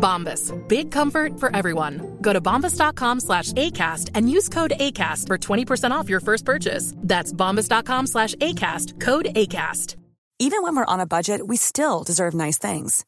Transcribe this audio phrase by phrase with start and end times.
[0.00, 0.52] Bombas.
[0.68, 2.18] Big comfort for everyone.
[2.20, 6.94] Go to bombas.com slash ACAST and use code ACAST for 20% off your first purchase.
[6.96, 8.98] That's bombas.com slash ACAST.
[9.00, 9.96] Code ACAST.
[10.42, 13.04] Even when we're on a budget, we still deserve nice things.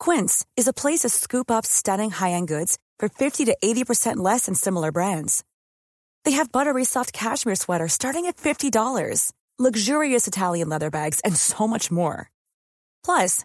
[0.00, 4.46] Quince is a place to scoop up stunning high-end goods for 50 to 80% less
[4.46, 5.44] than similar brands.
[6.24, 11.68] They have buttery soft cashmere sweaters starting at $50, luxurious Italian leather bags, and so
[11.68, 12.30] much more.
[13.04, 13.44] Plus,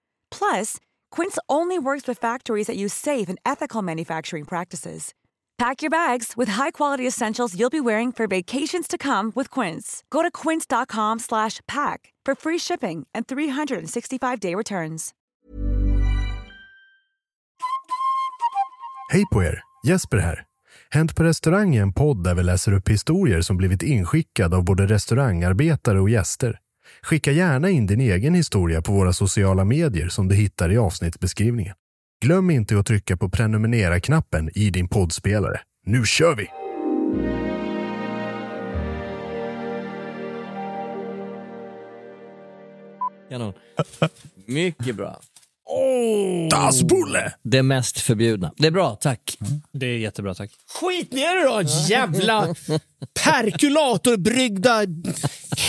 [0.31, 0.77] Plus,
[1.11, 5.13] Quince only works with factories that use safe and ethical manufacturing practices.
[5.61, 10.03] Pack your bags with high-quality essentials you'll be wearing for vacations to come with Quince.
[10.09, 11.19] Go to quince.com
[11.67, 15.11] pack for free shipping and 365-day returns.
[19.09, 19.61] Hej på er!
[19.83, 20.45] Jesper här.
[20.89, 24.65] Hänt på restaurang är en podd där vi läser upp historier som blivit inskickade av
[24.65, 26.59] både restaurangarbetare och gäster.
[27.01, 31.75] Skicka gärna in din egen historia på våra sociala medier som du hittar i avsnittsbeskrivningen.
[32.25, 35.61] Glöm inte att trycka på prenumerera-knappen i din poddspelare.
[35.85, 36.47] Nu kör vi!
[43.29, 43.53] Kanon.
[44.45, 45.19] Mycket bra.
[46.49, 47.33] Das Bulle!
[47.43, 48.53] Det mest förbjudna.
[48.57, 49.37] Det är bra, tack.
[49.71, 50.51] Det är jättebra, tack.
[50.81, 52.55] Skit ner dig då, jävla
[53.23, 54.85] perkulatorbryggda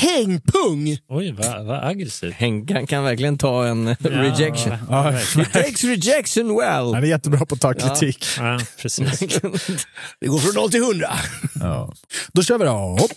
[0.01, 0.99] hängpung!
[1.09, 2.35] Oj, vad va aggressivt.
[2.35, 4.73] Henkan kan verkligen ta en rejection.
[4.89, 6.95] Ja, He takes rejection well.
[6.95, 8.27] Han är jättebra på att ta kritik.
[8.39, 9.19] Ja, precis.
[10.21, 11.09] Det går från 0 till 100.
[11.61, 11.93] Ja.
[12.33, 12.71] Då kör vi då.
[12.71, 13.11] Hopp.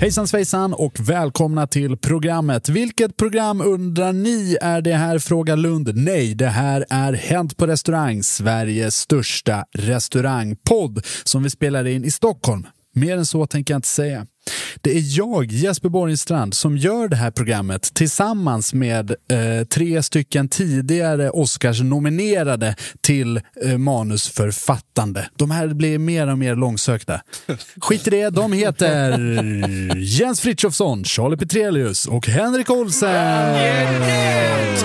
[0.00, 2.68] Hejsan svejsan och välkomna till programmet.
[2.68, 5.18] Vilket program undrar ni är det här?
[5.18, 5.90] Fråga Lund.
[5.94, 12.10] Nej, det här är Hänt på restaurang, Sveriges största restaurangpodd som vi spelar in i
[12.10, 12.66] Stockholm.
[12.96, 14.26] Mer än så tänker jag inte säga.
[14.80, 20.48] Det är jag, Jesper Borgenstrand, som gör det här programmet tillsammans med eh, tre stycken
[20.48, 25.28] tidigare Oscars-nominerade till eh, manusförfattande.
[25.36, 27.20] De här blir mer och mer långsökta.
[27.80, 29.18] Skit i det, de heter
[29.96, 33.10] Jens Frithiofsson, Charlie Petrelius och Henrik Olsen.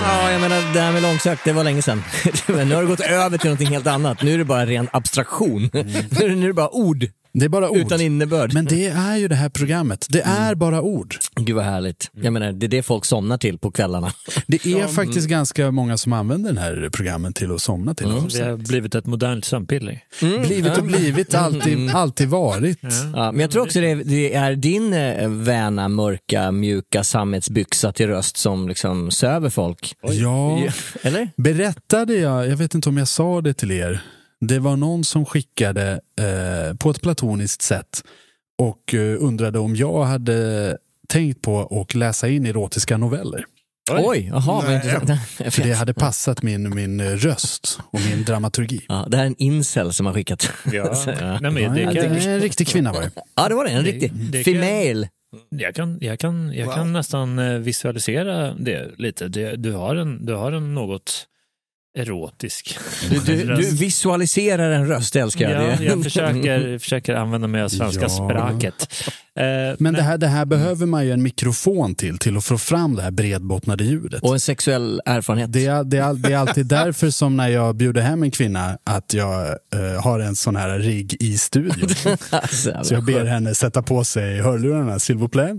[0.02, 2.02] Ja, jag menar, det här med långsökt, det var länge sedan.
[2.46, 4.22] Men nu har det gått över till någonting helt annat.
[4.22, 5.70] Nu är det bara ren abstraktion.
[5.72, 7.76] Nu är det, nu är det bara ord Det är bara ord.
[7.76, 8.54] utan innebörd.
[8.54, 10.06] Men det är ju det här programmet.
[10.10, 11.16] Det är bara ord.
[11.36, 12.10] Gud vad härligt.
[12.12, 14.12] Jag menar, det är det folk somnar till på kvällarna.
[14.46, 18.06] Det är faktiskt ganska många som använder den här programmen till att somna till.
[18.06, 20.00] Vi har blivit ett modernt sömnpiller.
[20.20, 22.78] Blivit och blivit, alltid, alltid varit.
[23.14, 28.06] Ja, men jag tror också det, det är din eh, väna, mörka, mjuka sammetsbyxa till
[28.06, 29.94] röst som liksom söver folk.
[30.02, 30.62] Ja,
[31.02, 31.30] Eller?
[31.36, 34.02] berättade jag, jag vet inte om jag sa det till er,
[34.48, 38.04] det var någon som skickade eh, på ett platoniskt sätt
[38.58, 40.78] och eh, undrade om jag hade
[41.08, 43.44] tänkt på att läsa in erotiska noveller.
[43.90, 44.62] Oj, jaha.
[44.66, 45.10] vad intressant.
[45.54, 48.80] För det hade passat min, min eh, röst och min dramaturgi.
[48.88, 50.52] Ja, det här är en incel som har skickat.
[50.72, 50.94] Ja.
[51.20, 51.38] Ja.
[51.40, 53.10] Nej, men det det kan, är en riktig kvinna var det.
[53.34, 53.70] ja, det var det.
[53.70, 55.08] En riktig det kan- female.
[55.48, 59.28] jag kan, jag kan, jag kan nästan eh, visualisera det lite.
[59.28, 61.26] Det, du, har en, du har en något
[61.98, 62.78] erotisk.
[63.10, 65.62] Du, du, du visualiserar en röst, älskar jag.
[65.72, 68.08] Ja, jag försöker, försöker använda mig av svenska Ja.
[68.08, 68.88] språket.
[69.36, 72.58] Eh, Men det här, det här behöver man ju en mikrofon till, till att få
[72.58, 74.22] fram det här bredbottnade ljudet.
[74.22, 75.52] Och en sexuell erfarenhet.
[75.52, 78.78] Det är, det, är, det är alltid därför som när jag bjuder hem en kvinna
[78.84, 81.88] att jag eh, har en sån här rigg i studion.
[82.30, 85.56] Alltså, Så jag ber henne sätta på sig hörlurarna, s'il vous plaît.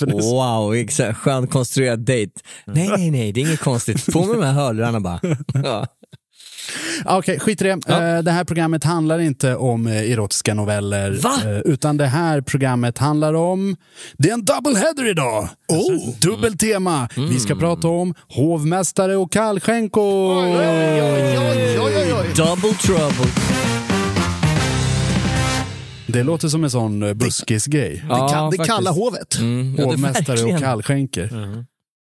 [0.00, 1.18] Wow, exakt.
[1.18, 2.32] skönt konstruerad dejt.
[2.66, 4.12] Nej, nej, nej, det är inget konstigt.
[4.12, 5.20] På med de här hörlurarna bara.
[5.64, 5.86] Ja.
[7.04, 7.78] Ah, Okej, skit i det.
[7.86, 8.02] Ja.
[8.02, 11.10] Eh, Det här programmet handlar inte om eh, erotiska noveller.
[11.22, 11.34] Va?
[11.44, 13.76] eh, Utan det här programmet handlar om...
[14.18, 15.48] Det är en double header idag!
[15.68, 16.14] Oh.
[16.20, 17.08] Dubbeltema.
[17.16, 17.38] Vi Mm.
[17.38, 20.44] ska prata om hovmästare och kallskänkor.
[22.36, 23.30] Double trouble.
[26.14, 28.04] Det låter som en sån eh, buskis-grej.
[28.08, 29.38] Ja, det, kan, det kalla hovet.
[29.38, 31.30] Mm, ja, Hovmästare och kallskänker.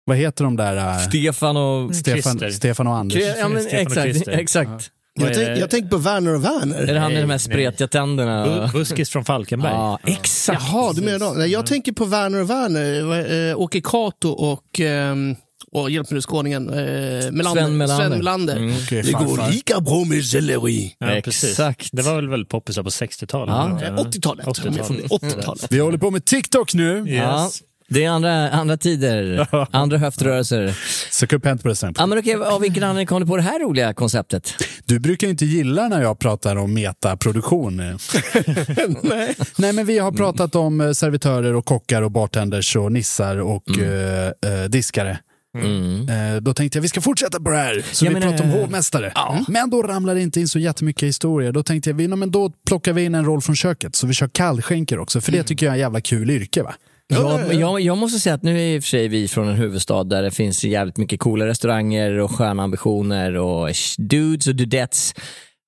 [0.04, 0.76] Vad heter de där?
[0.76, 1.96] eh, Stefan och...
[1.96, 2.50] Stefan, Christer.
[2.50, 3.22] Stefan och Anders.
[3.38, 4.90] Ja, men, exakt, exakt.
[5.20, 6.86] Vad Jag, är tänk, jag tänker på Werner och Är Werner.
[6.94, 8.46] det han med de här spretiga tänderna?
[8.46, 9.72] Bu- Buskis från Falkenberg.
[9.72, 10.62] Ja, exakt.
[10.72, 11.50] Jaha, du menar dem.
[11.50, 13.50] Jag tänker på Werner och Werner.
[13.50, 15.36] Äh, Åke Kato och, ehm,
[15.72, 17.50] och hjälp nu skåningen, äh, Melander.
[17.62, 18.08] Sven Melander.
[18.08, 18.56] Sven Melander.
[18.56, 18.76] Mm.
[18.84, 20.96] Okej, Det går lika bra med selleri.
[20.98, 21.10] Ja.
[21.10, 21.88] Exakt.
[21.92, 23.54] Det var väl väldigt poppisar på 60-talet?
[23.80, 23.86] Ja.
[23.86, 24.46] Eh, 80-talet.
[24.46, 25.10] 80-talet.
[25.10, 25.66] 80-talet.
[25.70, 27.04] Vi håller på med TikTok nu.
[27.06, 27.62] Ja, Yes.
[27.88, 30.74] det är andra, andra tider, andra höftrörelser.
[31.10, 31.94] Sök upp Hänt på restaurang.
[31.98, 34.54] Ja, men okej, av vilken anledning kom du på det här roliga konceptet?
[34.84, 37.76] Du brukar inte gilla när jag pratar om metaproduktion.
[39.02, 39.34] Nej.
[39.58, 43.78] Nej, men vi har pratat om eh, servitörer och kockar och bartenders och nissar och
[43.78, 45.18] eh, eh, diskare.
[45.58, 46.08] Mm.
[46.08, 47.84] Eh, då tänkte jag vi ska fortsätta på det här.
[47.92, 49.12] Så Ja, vi men, pratar om eh, hovmästare.
[49.48, 51.52] Men då ramlar det inte in så jättemycket historia.
[51.52, 53.96] Då tänkte jag vi, men då plockar vi in en roll från köket.
[53.96, 55.20] Så vi kör kallskänker också.
[55.20, 56.62] För det tycker jag är en jävla kul yrke.
[56.62, 56.74] va?
[57.08, 59.54] Jag, jag, jag måste säga att nu är i och för sig vi från en
[59.56, 65.14] huvudstad där det finns jävligt mycket coola restauranger och sköna ambitioner och dudes och dudettes.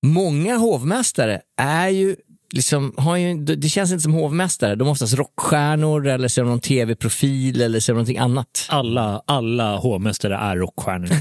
[0.07, 2.17] Många hovmästare är ju
[2.53, 4.75] Liksom, har ju, det känns inte som hovmästare.
[4.75, 8.19] De är oftast rockstjärnor eller så är de någon tv-profil eller så är de någonting
[8.19, 8.67] annat.
[8.69, 11.09] Alla, alla hovmästare är rockstjärnor.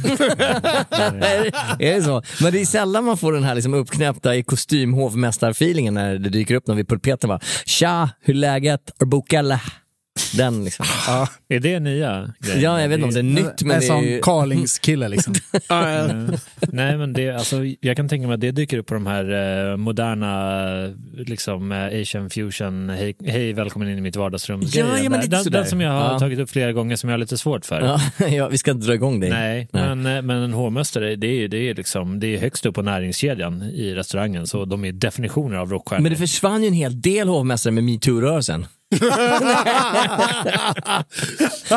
[1.79, 2.23] är det så?
[2.41, 6.29] Men det är sällan man får den här liksom uppknäppta i kostym hovmästarfeelingen när det
[6.29, 7.27] dyker upp någon vid pulpeten.
[7.27, 9.01] Bara, Tja, hur läget?
[9.01, 9.61] Arbokalla?
[10.37, 10.85] Den liksom.
[11.49, 12.61] är det nya grejer?
[12.63, 14.19] Ja, jag vet inte om det är nytt men en det sån ju...
[14.21, 15.33] Carlings-kille liksom.
[15.69, 16.33] Mm.
[16.71, 19.31] Nej, men det, alltså, jag kan tänka mig att det dyker upp på de här
[19.71, 20.69] eh, moderna
[21.17, 25.43] liksom, eh, Asian fusion, hej, hej välkommen in i mitt vardagsrum Ja, ja, men den,
[25.51, 26.19] den som jag har Ja.
[26.19, 27.81] tagit upp flera gånger som jag har lite svårt för.
[27.81, 29.29] Ja, ja, vi ska inte dra igång dig.
[29.29, 32.75] Nej, Men, eh, men en hovmästare det är, det, är liksom, det är högst upp
[32.75, 36.03] på näringskedjan i restaurangen så de är definitioner av rockstjärnor.
[36.03, 38.65] Men det försvann ju en hel del hovmästare med metoo-rörelsen.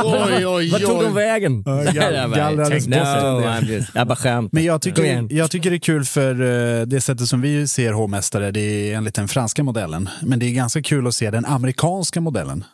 [0.04, 1.12] Oj, oj, Vart tog de oj.
[1.14, 1.62] vägen?
[1.66, 3.50] Jag bara- gallrades No, bort en del.
[3.50, 4.52] I'm just- Jag bara skämt.
[4.52, 6.30] Men jag tycker, jag tycker det är kul för
[6.80, 10.08] eh, det sättet som vi ser hovmästare, det är enligt den franska modellen.
[10.22, 12.64] Men det är ganska kul att se den amerikanska modellen.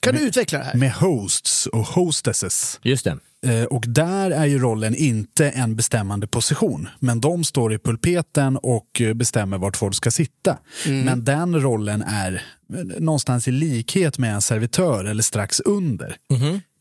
[0.00, 0.74] Kan du utveckla det här?
[0.74, 2.80] Med hosts och hostesses.
[2.82, 3.18] Just det.
[3.46, 6.88] Eh, Och där är ju rollen inte en bestämmande position.
[6.98, 10.58] Men de står i pulpeten och eh, bestämmer vart folk ska sitta.
[10.86, 12.32] Men den rollen är
[12.74, 16.16] eh, någonstans i likhet med en servitör eller strax under.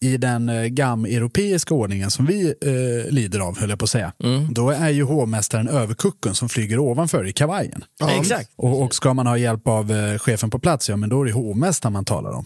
[0.02, 4.14] I den eh, gam-europeiska ordningen som vi eh, lider av, höll jag på att säga.
[4.52, 7.84] Då är ju hovmästaren överkucken som flyger ovanför i kavajen.
[8.20, 8.50] Exakt.
[8.56, 11.26] Och, och ska man ha hjälp av eh, chefen på plats, ja men då är
[11.26, 12.46] det hovmästaren man talar om.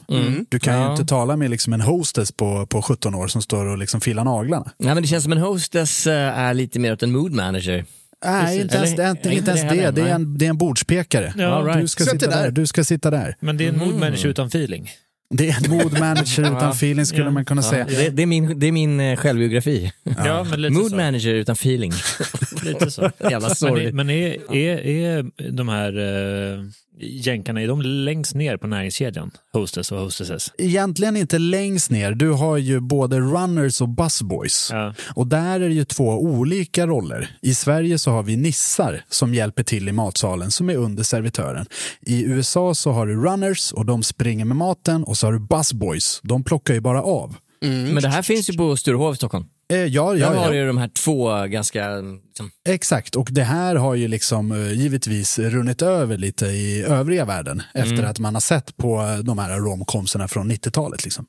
[0.50, 0.92] Du kan ju Ja.
[0.92, 4.24] inte tala med liksom en hostess på, på 17 år som står och liksom filar
[4.24, 4.72] naglarna.
[4.78, 7.86] Nej, men det känns som en hostess eh, är lite mer åt en mood manager.
[8.26, 10.10] Nej, inte ens, Eller- inte, inte inte ens det det.
[10.10, 11.34] är, en, det är en bordspekare.
[11.38, 11.82] Ja, right.
[11.82, 12.44] Du ska sitta där.
[12.44, 12.52] där.
[12.52, 13.36] Du ska sitta där.
[13.40, 14.90] Men det är en mood manager utan feeling.
[15.36, 17.32] Det är en mood manager utan feeling skulle Ja.
[17.32, 17.86] man kunna säga.
[17.86, 19.92] Det, det är min, det är min eh, självbiografi.
[20.26, 20.96] Ja, men lite Mood så.
[20.96, 21.92] manager utan feeling.
[22.64, 23.02] Lite så.
[23.20, 23.96] Jävla Men, är, sorgligt.
[23.96, 26.66] men är, är, är de här uh,
[27.00, 29.32] jänkarna, är de längst ner på näringskedjan?
[29.54, 30.52] Hostess och hostesses?
[30.58, 32.12] Egentligen inte längst ner.
[32.12, 34.70] Du har ju både runners och busboys.
[34.72, 34.94] Ja.
[35.16, 37.38] Och där är det ju två olika roller.
[37.42, 41.66] I Sverige så har vi nissar som hjälper till i matsalen som är under servitören.
[42.02, 45.40] I USA så har du runners och de springer med maten och så har du
[45.40, 46.20] busboys.
[46.24, 47.36] De plockar ju bara av.
[47.62, 49.46] Men det här finns ju på Sturehov i Stockholm.
[49.74, 50.50] Eh, ja, Där ja, har ja.
[50.50, 51.96] du ju de här två ganska...
[51.96, 57.26] Liksom, Exakt, och det här har ju liksom eh, givetvis runnit över lite i övriga
[57.26, 61.04] världen efter att man har sett på de här romcomserna från 90-talet.
[61.04, 61.26] Liksom.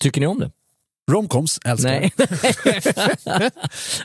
[0.00, 0.50] tycker ni om det?
[1.10, 2.12] Romcoms älskar Nej.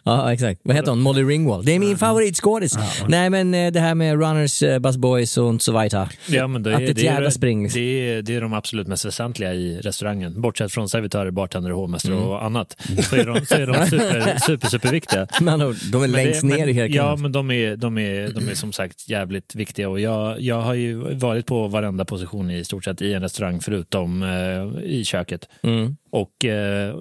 [0.04, 0.62] ja, exakt.
[0.64, 1.00] Vad heter hon?
[1.02, 1.66] Molly Ringwald.
[1.66, 2.74] Det är min favoritskådis.
[3.08, 6.10] Nej, men eh, det här med runners, eh, bus boys och så vidare.
[6.30, 7.82] Ja, men det, Att det är ett det, jävla är, spring, liksom.
[7.82, 10.42] det, är, det är de absolut mest väsentliga i restaurangen.
[10.42, 12.28] Bortsett från servitörer, bartender, hovmästare Mm.
[12.28, 12.82] och annat.
[13.10, 15.22] Så är de, så är de super, super, superviktiga.
[15.22, 16.96] Ord, de är Men längst det- ner men, i hierarkin.
[16.96, 19.90] Ja, men de är, de, är, de är som sagt jävligt viktiga.
[19.90, 23.60] Och jag, jag har ju varit på varenda position i stort sett i en restaurang
[23.62, 25.48] förutom eh, i köket.
[25.64, 25.96] Mm.
[26.12, 26.96] Och eh,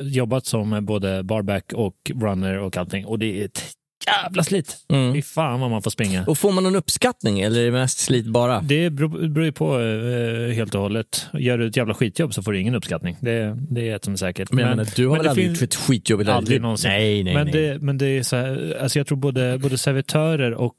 [0.00, 3.06] jobbat som både barback och runner och allting.
[3.06, 3.62] Och det är ett
[4.06, 4.76] jävla slit.
[4.88, 5.14] Mm.
[5.14, 6.24] Fy fan vad man får springa.
[6.26, 8.60] Och får man någon uppskattning eller är det mest slit bara?
[8.60, 11.26] Det beror ju på eh, helt och hållet.
[11.32, 13.16] Gör du ett jävla skitjobb så får du ingen uppskattning.
[13.20, 14.52] Det, det är ett som är säkert.
[14.52, 16.90] Men, jag menar, du har men väl aldrig gjort ett skitjobb i ditt Aldrig någonsin.
[16.90, 17.52] Nej, nej, men, nej.
[17.52, 20.78] Det, men det är så här, alltså jag tror både, både servitörer och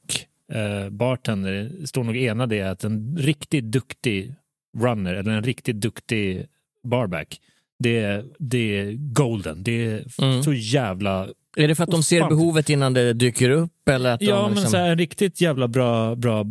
[0.52, 4.34] eh, bartender står nog enade i att en riktigt duktig
[4.78, 6.46] runner eller en riktigt duktig
[6.84, 7.40] barback,
[7.78, 9.62] det är, det är golden.
[9.62, 10.42] Det är Mm.
[10.42, 11.28] så jävla...
[11.56, 13.88] Är det för att de ser behovet innan det dyker upp?
[13.90, 14.70] Eller att Ja, de men liksom...
[14.70, 16.44] så här, en riktigt jävla bra, bra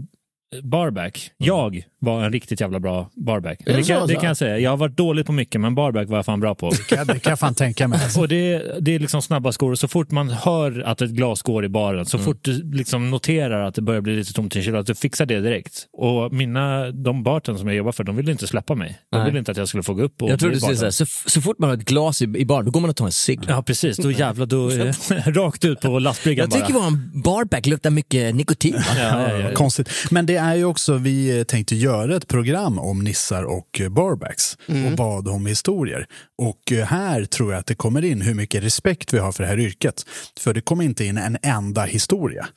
[0.64, 1.32] barback.
[1.38, 3.60] Jag var en riktigt jävla bra barback.
[3.66, 4.20] Det Det kan, det så?
[4.20, 4.60] kan jag säga.
[4.60, 6.72] Jag har varit dålig på mycket, men barback var jag fan bra på.
[6.90, 8.00] Det kan jag fan tänka mig.
[8.18, 11.42] Och det, det är liksom snabba skor och så fort man hör att ett glas
[11.42, 14.64] går i baren, så fort du liksom noterar att det börjar bli lite tomt i
[14.64, 15.88] kylen, att du fixar det direkt.
[15.98, 19.00] Och mina, de barten som jag jobbar för, de ville inte släppa mig.
[19.12, 19.26] De Nej.
[19.26, 21.06] ville inte att jag skulle få gå upp och Jag tror du skulle säga, så,
[21.06, 23.12] så fort man har ett glas i, i baren, då går man och tar en
[23.12, 23.40] cigg.
[23.48, 23.98] Ja, precis.
[23.98, 24.70] Då jävlar, då
[25.42, 26.90] rakt ut på lastbryggan Jag tycker bara.
[26.90, 28.76] vår barback luktar mycket nikotin.
[28.98, 29.50] Ja, ja, ja.
[29.54, 29.90] Konstigt.
[30.12, 34.58] Men det är ju också, vi tänkte göra ett program om nissar och barbacks
[34.92, 36.08] och bad om historier.
[36.38, 39.50] Och här tror jag att det kommer in hur mycket respekt vi har för det
[39.50, 40.06] här yrket.
[40.40, 42.48] För det kommer inte in en enda historia.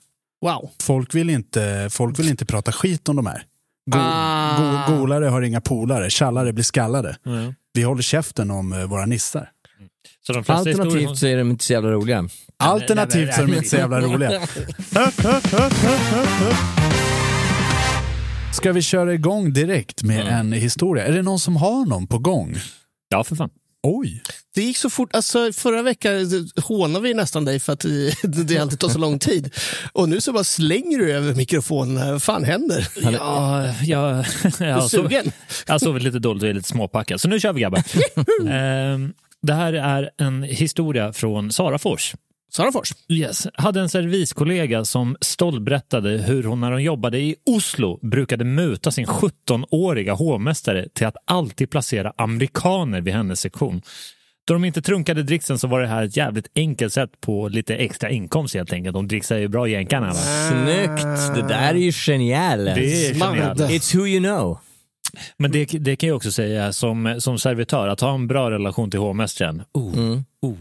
[0.44, 0.70] Wow.
[0.82, 3.42] Folk vill inte, folk vill inte prata skit om de här.
[3.90, 4.86] Go, Ah.
[4.88, 7.16] go, golare har inga polare, tjallare blir skallade.
[7.22, 7.54] Ja.
[7.72, 9.50] Vi håller käften om eh, våra nissar.
[10.26, 12.28] Så de flesta historier Alternativt så är de inte så jävla roliga.
[12.56, 14.30] Alternativt så är de inte så jävla roliga.
[18.56, 21.06] Ska vi köra igång direkt med en historia?
[21.06, 22.56] Är det någon som har någon på gång?
[23.08, 23.50] Ja, för fan.
[23.82, 24.22] Oj!
[24.54, 25.14] Det gick så fort.
[25.14, 26.12] Alltså, förra veckan
[26.62, 29.54] hånade vi nästan dig för att vi- det alltid tar så lång tid.
[29.92, 32.12] Och nu så bara slänger du över mikrofonen.
[32.12, 32.88] Vad fan händer?
[33.02, 34.24] Ja, jag,
[34.58, 35.32] jag, har du sov, sugen?
[35.66, 37.20] jag har sovit lite dåligt och är lite småpackad.
[37.20, 37.82] Så nu kör vi grabbar.
[38.50, 42.14] Ehm, det här är en historia från Sarafors.
[42.52, 42.92] Sarafors.
[43.08, 43.46] Yes.
[43.54, 48.90] Hade en serviskollega som stolt berättade hur hon när hon jobbade i Oslo brukade muta
[48.90, 53.82] sin 17-åriga hovmästare till att alltid placera amerikaner vid hennes sektion.
[54.46, 57.76] Då de inte trunkade dricksen så var det här ett jävligt enkelt sätt på lite
[57.76, 58.94] extra inkomst helt enkelt.
[58.94, 60.06] De dricksar ju bra jänkarna.
[60.06, 60.14] Va?
[60.50, 61.34] Snyggt!
[61.36, 62.64] Det där är ju genialt.
[62.74, 63.60] Det är genialt.
[63.60, 64.58] It's who you know.
[65.38, 68.90] Men det, det kan jag också säga som, som servitör, att ha en bra relation
[68.90, 69.62] till hovmästaren.
[69.74, 70.24] Oh, Mm.
[70.42, 70.54] oh,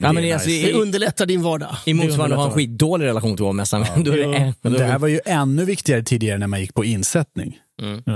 [0.00, 0.66] Ja, det men är alltså, nice.
[0.66, 1.76] Det underlättar din vardag.
[1.86, 2.54] I motsvarande har en underlättar.
[2.70, 3.84] skitdålig relation till hovmästaren.
[4.04, 4.30] Då är Jo.
[4.30, 6.74] det en- Men det är här det- var ju ännu viktigare tidigare när man gick
[6.74, 7.58] på insättning.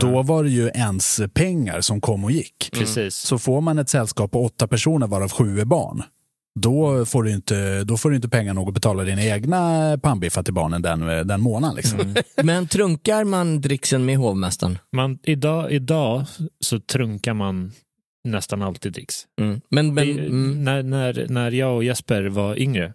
[0.00, 2.70] Då var det ju ens pengar som kom och gick.
[2.72, 3.14] Precis.
[3.14, 6.02] Så får man ett sällskap på åtta personer varav sju är barn,
[6.60, 10.42] då får du inte, då får du inte pengar nog att betala dina egna pannbiffar
[10.42, 11.76] till barnen den, den månaden.
[11.76, 12.14] Liksom.
[12.42, 14.78] Men trunkar man dricksen med hovmästaren?
[14.96, 16.24] Man, idag, idag
[16.60, 17.72] så trunkar man
[18.24, 19.26] nästan alltid dricks.
[19.40, 19.60] Mm.
[19.68, 20.64] Men, men, Det- mm.
[20.64, 22.94] när, när, när jag och Jesper var yngre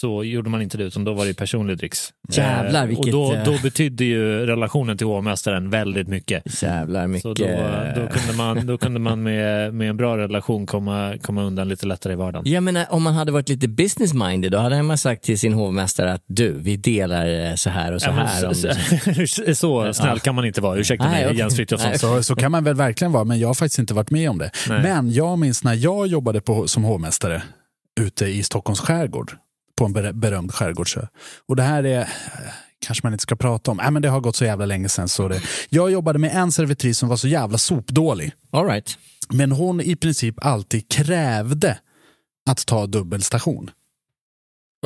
[0.00, 2.12] så gjorde man inte det, utan då var det personlig dricks.
[2.28, 6.62] Jävlar, Eh, vilket, Och då, eh, då betydde ju relationen till hovmästaren väldigt mycket.
[6.62, 7.22] Jävlar mycket.
[7.22, 7.46] Så då,
[7.96, 11.86] då kunde man, då kunde man med, med en bra relation komma, komma undan lite
[11.86, 12.52] lättare i vardagen.
[12.52, 16.12] Jag menar, om man hade varit lite business-minded, då hade man sagt till sin hovmästare
[16.12, 18.48] att du, vi delar eh, så här och så Ja, här.
[18.48, 18.54] Om
[19.54, 21.38] så, snäll kan man inte vara, ursäkta Nej, mig okej.
[21.38, 21.98] Jens Frithiofsson.
[21.98, 24.38] Så, så kan man väl verkligen vara, men jag har faktiskt inte varit med om
[24.38, 24.50] det.
[24.68, 24.82] Nej.
[24.82, 27.42] Men jag minns när jag jobbade på, som hovmästare
[28.00, 29.32] ute i Stockholms skärgård,
[29.80, 31.06] på en ber- berömd skärgårdsö.
[31.48, 32.06] Och det här är, eh,
[32.86, 35.08] kanske man inte ska prata om, Nej, men det har gått så jävla länge sedan.
[35.08, 38.32] Så det, jag jobbade med en servitris som var så jävla sopdålig.
[38.50, 38.98] All right.
[39.28, 41.78] Men hon i princip alltid krävde
[42.50, 43.70] att ta dubbelstation.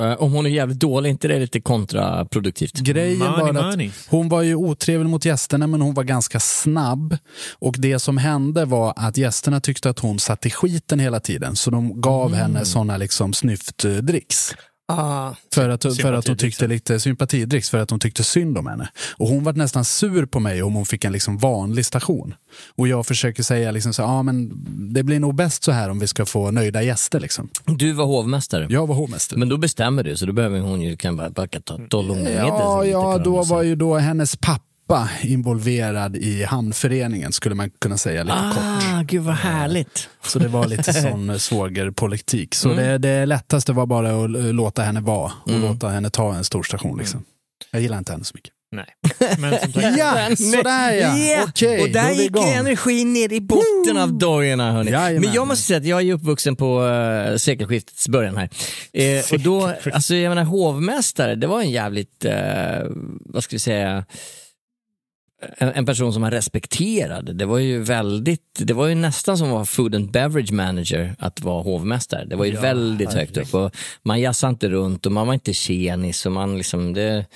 [0.00, 2.72] Eh, Om hon är jävligt dålig, inte det är lite kontraproduktivt?
[2.74, 3.90] Grejen Money, var att money.
[4.08, 7.16] hon var ju otrevlig mot gästerna men hon var ganska snabb.
[7.58, 11.56] Och det som hände var att gästerna tyckte att hon satt i skiten hela tiden.
[11.56, 12.38] Så de gav Mm.
[12.40, 14.54] henne såna liksom snyftdricks.
[14.86, 18.66] Ah, För att, för att hon tyckte lite sympatidricks, för att hon tyckte synd om
[18.66, 18.88] henne.
[19.16, 22.34] Och hon var nästan sur på mig om hon fick en liksom vanlig station.
[22.76, 24.52] Och jag försöker säga liksom så, ah, men
[24.94, 27.20] det blir nog bäst så här om vi ska få nöjda gäster.
[27.20, 27.48] Liksom.
[27.66, 28.66] Du var hovmästare.
[28.70, 29.38] Jag var hovmästare.
[29.38, 32.16] Men då bestämmer du, så då behöver hon ju kan bara, bara ta tolv och
[32.16, 37.98] Ja, ja då var ju då hennes pappa pappa involverad i hamnföreningen skulle man kunna
[37.98, 38.62] säga lite kort.
[38.62, 40.08] Ah, gud vad härligt.
[40.24, 42.54] Så det var lite sån svågerpolitik.
[42.54, 42.84] Så Mm.
[42.84, 45.62] det, det lättaste var bara att eh, låta henne vara och Mm.
[45.62, 46.98] låta henne ta en stor station.
[46.98, 47.24] Liksom.
[47.70, 48.50] Jag gillar inte henne så mycket.
[48.72, 48.86] Nej.
[49.38, 51.16] Men som sagt, Ja, sådär ja.
[51.18, 52.44] Ja, Okej, och där gick igång.
[52.48, 54.72] energin ner i botten av dojorna.
[54.72, 54.90] Hörni.
[54.90, 55.20] Jajamän.
[55.22, 58.48] Men jag måste säga att jag är uppvuxen på uh, sekelskiftets början här.
[58.92, 62.34] Eh, och då, alltså jag menar hovmästare, det var en jävligt, eh,
[63.20, 64.04] vad ska vi säga,
[65.58, 67.32] en, en person som man respekterade.
[67.32, 71.16] Det var ju väldigt, det var ju nästan som att vara food and beverage manager
[71.18, 72.24] att vara hovmästare.
[72.24, 75.34] Det var ju Ja, väldigt högt upp och man jassade inte runt och man var
[75.34, 77.26] inte tjenis och man liksom, det,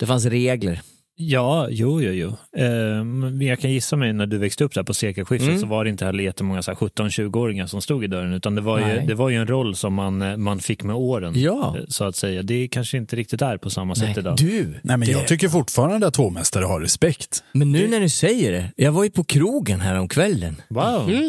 [0.00, 0.80] det fanns regler.
[1.16, 2.28] Ja, jo, jo, jo.
[2.64, 5.60] Eh, Men jag kan gissa mig när du växte upp där på sekelskiftet Mm.
[5.60, 8.60] så var det inte heller jättemånga så här 17-20-åringar som stod i dörren utan det
[8.60, 9.04] var, ju, Nej.
[9.06, 11.32] det var ju en roll som man, eh, man fick med åren.
[11.36, 11.76] Ja.
[11.78, 12.42] eh, Så att säga.
[12.42, 14.36] Det kanske inte riktigt är på samma sätt idag.
[14.36, 17.44] Du, Nej, men det- Jag tycker fortfarande att hovmästare har respekt.
[17.52, 20.56] Men nu när du säger det, jag var ju på krogen här om kvällen.
[20.68, 21.24] Wow, det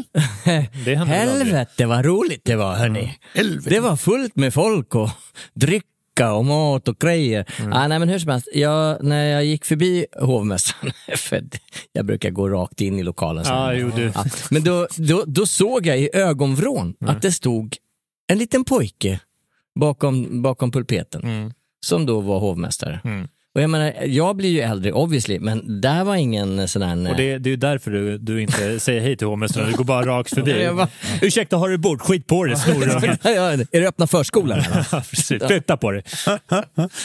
[0.85, 1.07] väl aldrig.
[1.07, 3.17] Helvete vad roligt det var hörni.
[3.65, 5.09] Det var fullt med folk och
[6.15, 7.45] drycka och mat och grejer.
[7.71, 11.43] Ah, nej men hur som helst, jag, när jag gick förbi hovmästaren, för
[11.93, 13.43] jag brukar gå rakt in i lokalen.
[13.47, 13.91] Ja, jo.
[14.15, 17.77] Ja, men då, då, då såg jag i ögonvrån att det stod
[18.27, 19.19] en liten pojke
[19.79, 21.51] bakom, bakom pulpeten Mm.
[21.85, 22.99] som då var hovmästare.
[23.55, 23.59] Mm.
[23.59, 27.11] Och jag menar, jag blir ju äldre obviously, men där var ingen sån där...
[27.11, 29.83] Och det, det är ju därför du, du inte säger hej till hovmästaren, du går
[29.83, 30.69] bara rakt förbi.
[30.75, 30.87] Bara-
[31.21, 32.01] Ursäkta, har du bord?
[32.01, 33.17] Skit på dig, snorunge.
[33.71, 34.59] Är det öppna förskolan?
[34.59, 34.87] eller?
[34.91, 35.43] Ja, precis.
[35.47, 36.03] Flytta på dig.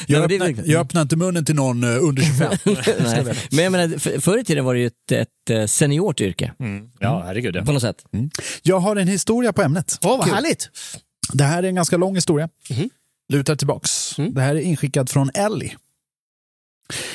[0.06, 2.52] Jag, öppnar, jag öppnar inte munnen till någon eh, under 25.
[3.04, 3.34] Nej.
[3.50, 6.52] Men jag menar, för, förr i tiden var det ju ett, ett eh, seniort yrke,
[6.60, 6.88] Mm.
[6.98, 7.56] Ja, herregud.
[7.56, 7.64] Ja.
[7.64, 7.96] på något sätt.
[8.62, 9.98] Jag har en historia på ämnet.
[10.04, 10.68] Åh, vad härligt.
[11.32, 12.48] Det här är en ganska lång historia.
[12.70, 12.90] Mhm.
[13.32, 14.18] Lutar tillbaks.
[14.18, 14.34] Mm.
[14.34, 15.72] Det här är inskickat från Ellie.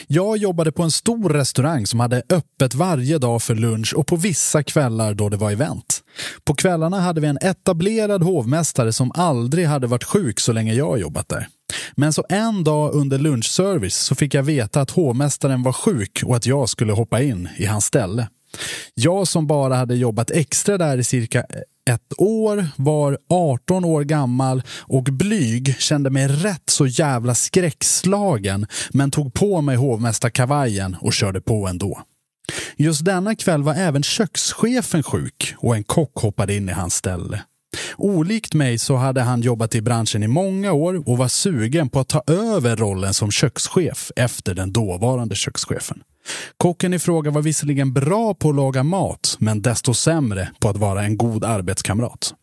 [0.08, 4.16] Jag jobbade på en stor restaurang som hade öppet varje dag för lunch och på
[4.16, 6.02] vissa kvällar då det var event.
[6.44, 11.00] På kvällarna hade vi en etablerad hovmästare som aldrig hade varit sjuk så länge jag
[11.00, 11.48] jobbat där.
[11.96, 16.36] Men så en dag under lunchservice så fick jag veta att hovmästaren var sjuk och
[16.36, 18.28] att jag skulle hoppa in i hans ställe.
[18.94, 21.46] Jag som bara hade jobbat extra där i cirka
[21.90, 29.12] ett år, var 18 år gammal och blyg, kände mig rätt så jävla skräckslagen men
[29.12, 32.02] tog på mig hovmästarkavajen och körde på ändå.
[32.78, 37.42] Just denna kväll var även kökschefen sjuk och en kock hoppade in i hans ställe.
[37.98, 42.00] Olikt mig så hade han jobbat i branschen i många år och var sugen på
[42.00, 46.02] att ta över rollen som kökschef efter den dåvarande kökschefen.
[46.58, 50.78] Kocken i fråga var visserligen bra på att laga mat, men desto sämre på att
[50.78, 52.34] vara en god arbetskamrat.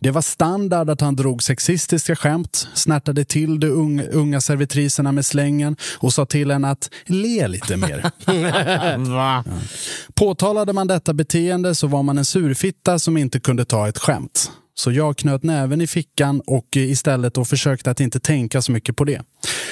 [0.00, 3.68] Det var standard att han drog sexistiska skämt, snärtade till de
[4.12, 8.10] unga, servitriserna med slängen och sa till en att le lite mer.
[9.08, 9.44] Ja.
[10.14, 14.50] Påtalade man detta beteende så var man en surfitta som inte kunde ta ett skämt.
[14.78, 18.72] Så jag knöt näven i fickan och eh, istället då försökte att inte tänka så
[18.72, 19.22] mycket på det.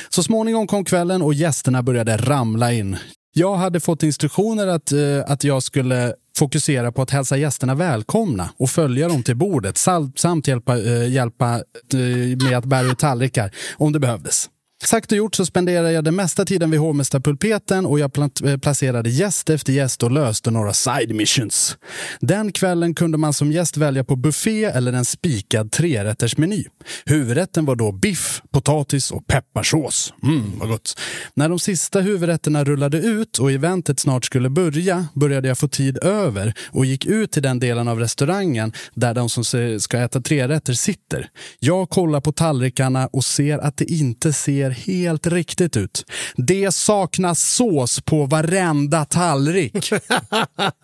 [0.09, 2.97] Så småningom kom kvällen och gästerna började ramla in.
[3.35, 8.51] Jag hade fått instruktioner att, eh, att jag skulle fokusera på att hälsa gästerna välkomna
[8.59, 9.79] och följa dem till bordet
[10.17, 11.55] samt, hjälpa, eh, hjälpa
[11.95, 14.49] eh, med att bära ut tallrikar om det behövdes.
[14.85, 18.11] Sagt och gjort så spenderade jag den mesta tiden vid hovmästarpulpeten och jag
[18.45, 21.79] eh, placerade gäst efter gäst och löste några side missions.
[22.21, 26.65] Den kvällen kunde man som gäst välja på buffé eller en spikad trerättersmeny.
[27.05, 30.15] Huvudrätten var då biff, potatis och pepparsås.
[30.23, 30.99] Mm, vad gott.
[31.35, 35.99] När de sista huvudrätterna rullade ut och eventet snart skulle börja började jag få tid
[36.05, 39.45] över och gick ut till den delen av restaurangen där de som
[39.81, 41.29] ska äta trerätter sitter.
[41.59, 46.05] Jag kollar på tallrikarna och ser att det inte ser helt riktigt ut.
[46.37, 49.93] Det saknas sås på varenda tallrik.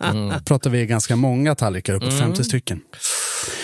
[0.03, 0.43] Mm.
[0.43, 2.81] Pratar vi ganska många tallrikar, uppåt 50 stycken.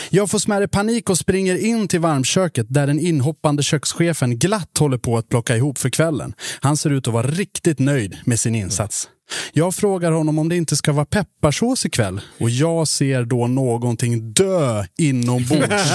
[0.09, 4.97] Jag får smärre panik och springer in till varmköket där den inhoppande kökschefen glatt håller
[4.97, 6.33] på att plocka ihop för kvällen.
[6.61, 9.07] Han ser ut att vara riktigt nöjd med sin insats.
[9.53, 14.33] Jag frågar honom om det inte ska vara pepparsås ikväll och jag ser då någonting
[14.33, 15.91] dö inombords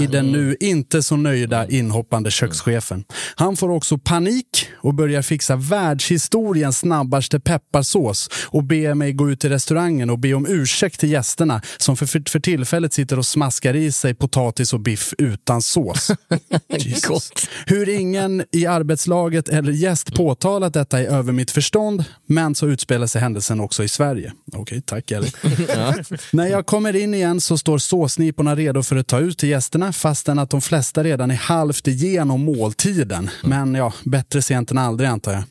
[0.00, 3.04] i den nu inte så nöjda inhoppande kökschefen.
[3.34, 9.40] Han får också panik och börjar fixa världshistoriens snabbaste pepparsås och ber mig gå ut
[9.40, 13.26] till restaurangen och be om ursäkt till gästerna som för, för, för tillfället sitter och
[13.26, 16.10] smaskar i sig potatis och biff utan sås.
[17.66, 23.06] Hur ingen i arbetslaget eller gäst påtalat detta är över mitt förstånd, men så utspelar
[23.06, 24.32] sig händelsen också i Sverige.
[24.52, 25.30] Okej, tack Ellie.
[26.32, 29.92] När jag kommer in igen så står såsniporna redo för att ta ut till gästerna
[29.92, 33.30] fastän att de flesta redan är halvt igenom måltiden.
[33.42, 35.42] Men ja, bättre sent än aldrig antar jag.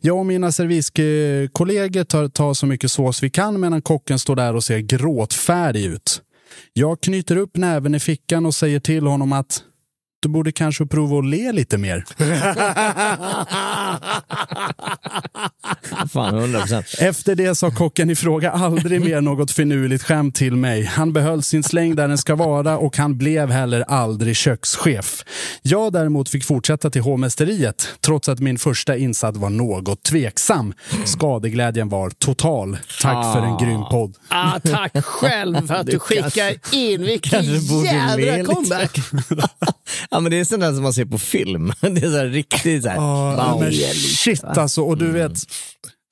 [0.00, 4.54] Jag och mina serviskollegor tar, tar så mycket sås vi kan medan kocken står där
[4.54, 6.22] och ser gråtfärdig ut.
[6.72, 9.62] Jag knyter upp näven i fickan och säger till honom att
[10.20, 12.04] du borde kanske prova att le lite mer.
[16.12, 16.86] Fan, 100 procent.
[16.98, 20.84] Efter det sa kocken i fråga aldrig mer något finurligt skämt till mig.
[20.84, 25.24] Han behöll sin släng där den ska vara och han blev heller aldrig kökschef.
[25.62, 30.74] Jag däremot fick fortsätta till hovmästeriet trots att min första insats var något tveksam.
[31.04, 32.78] Skadeglädjen var total.
[33.02, 34.16] Tack för en grym podd.
[34.28, 37.02] Ah, tack själv för att du skickar in.
[37.02, 37.44] Vilken
[37.84, 38.98] jädra comeback.
[40.10, 41.72] Ja, men det är sånt där som man ser på film.
[41.80, 42.98] Det är så här riktigt så här.
[42.98, 43.60] Wow.
[43.60, 44.82] men shit alltså.
[44.82, 45.32] Och du vet,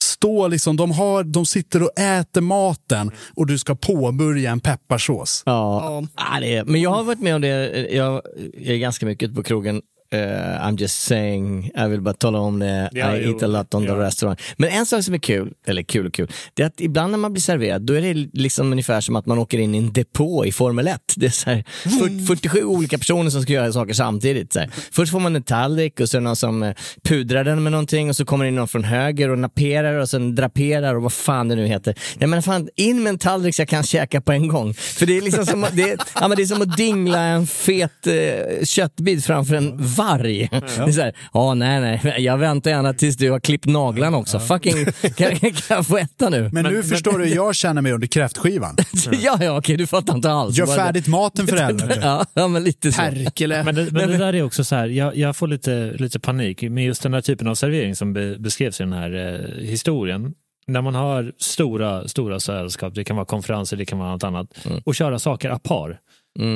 [0.04, 5.42] stå liksom, de, har, de sitter och äter maten och du ska påbörja en pepparsås.
[5.46, 6.40] Ja, ja.
[6.40, 7.88] det är, men jag har varit med om det.
[7.92, 8.22] Jag
[8.54, 9.83] är ganska mycket på krogen.
[10.14, 12.88] Eh, I'm just saying, jag vill bara tala om det.
[12.92, 13.94] Ja, I jo, eat a lot on ja.
[13.94, 14.40] the restaurant.
[14.57, 17.18] Men en sak som är kul, eller kul och kul, det är att ibland när
[17.18, 19.92] man blir serverad, då är det liksom ungefär som att man åker in i en
[19.92, 21.00] depå i Formel 1.
[21.16, 24.53] Det är så här, fyr- 47 olika personer som ska göra saker samtidigt.
[24.53, 24.70] Så här.
[24.92, 26.74] Först får man en tallrik och så är det någon som eh,
[27.05, 30.09] pudrar den med någonting och så kommer det in någon från höger och naperar och
[30.11, 31.94] sen draperar och vad fan det nu heter.
[32.18, 34.74] Jag menar fan, in med en tallrik så jag kan käka på en gång.
[34.74, 37.18] För det är liksom som, att- det är, ja, men det är som att dingla
[37.20, 40.48] en fet eh, köttbit framför en varg.
[40.50, 44.16] Det är så här, ja nej nej, jag väntar gärna tills du har klippt naglarna
[44.16, 44.38] också.
[44.38, 44.84] Fucking,
[45.16, 46.50] kan, kan jag få äta nu?
[46.52, 48.76] Men, nu förstår du hur jag känner mig under kräftskivan.
[49.22, 50.58] ja, ja, okej, du fattar inte alls.
[50.58, 51.98] Gör färdigt maten för helvete.
[52.02, 53.00] Ja, ja, men lite så.
[53.00, 53.64] Perkele.
[53.64, 56.62] Men det, men det där är också så här, jag, jag får lite, lite panik
[56.62, 60.34] med just den här typen av servering som be, beskrevs i den här eh, historien.
[60.66, 64.46] När man har stora, stora sällskap, det kan vara konferenser, det kan vara något annat,
[64.84, 65.98] och köra saker apar.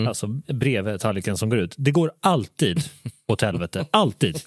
[0.08, 1.74] Alltså bredvid tallriken som går ut.
[1.78, 2.82] Det går alltid
[3.28, 3.86] åt helvete.
[3.90, 4.38] Alltid.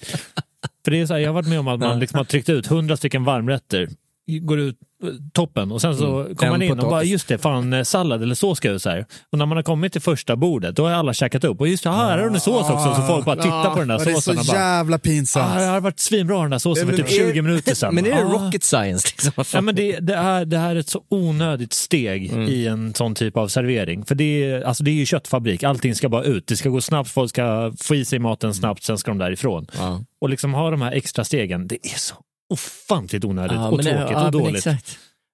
[0.84, 2.48] För det är så här, jag har varit med om att man liksom har tryckt
[2.48, 3.88] ut hundra stycken varmrätter,
[4.26, 6.04] går ut eh, toppen och sen så
[6.36, 8.90] kommer man in och bara just det, fan eh, sallad eller sås ska ut så
[8.90, 9.06] här.
[9.32, 11.84] Och när man har kommit till första bordet då har alla käkat upp och just
[11.84, 14.10] det, här är det sås också så folk bara tittar på den där Och det
[14.10, 15.52] är såsen så och bara jävla pinsamt.
[15.56, 17.94] Ah, det har varit svinbra den där såsen för typ är- 20 minuter sedan.
[17.94, 18.46] Men är det Ah.
[18.46, 19.08] rocket science?
[19.08, 19.44] Liksom?
[19.54, 22.48] Ja, men det, det, är, det här är ett så onödigt steg Mm.
[22.48, 24.04] i en sån typ av servering.
[24.04, 26.46] För det är, alltså det är ju köttfabrik, allting ska bara ut.
[26.46, 29.66] Det ska gå snabbt, folk ska få i sig maten snabbt, sen ska de därifrån.
[29.78, 30.00] Ja.
[30.20, 32.14] Och liksom ha de här extra stegen, det är så
[32.52, 34.66] ofantligt onödigt Ja, och det- tråkigt ja, och men dåligt.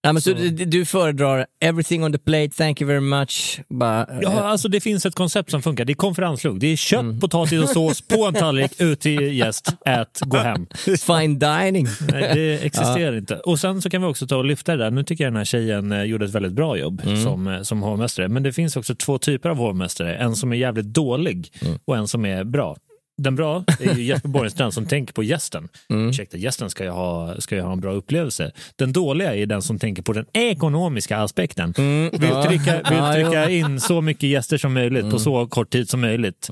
[0.02, 3.60] Ja, men så du, du föredrar everything on the plate, thank you very much.
[3.68, 5.84] Bara, Ja, alltså det finns ett koncept som funkar.
[5.84, 6.60] Det är konferenslugg.
[6.60, 7.20] Det är kött, Mm.
[7.20, 10.66] potatis och sås på en tallrik, ut till gäst, ät, gå hem.
[11.06, 11.86] Fine dining.
[12.12, 13.36] Nej, det existerar inte.
[13.36, 14.90] Och sen så kan vi också ta och lyfta det där.
[14.90, 17.22] Nu tycker jag den här tjejen eh, gjorde ett väldigt bra jobb Mm.
[17.24, 18.28] som, eh, som hovmästare.
[18.28, 20.16] Men det finns också två typer av hovmästare.
[20.16, 21.78] En som är jävligt dålig Mm.
[21.84, 22.76] och en som är bra.
[23.18, 25.68] Den bra är ju Jesper Borgenstrand som tänker på gästen.
[25.90, 26.08] Mm.
[26.08, 28.52] Ursäkta, gästen ska ju, ha, ska ju ha en bra upplevelse.
[28.76, 31.74] Den dåliga är den som tänker på den ekonomiska aspekten.
[31.76, 32.44] Vill Ja.
[32.44, 35.12] trycka, vill Ja, trycka in så mycket gäster som möjligt Mm.
[35.12, 36.50] på så kort tid som möjligt.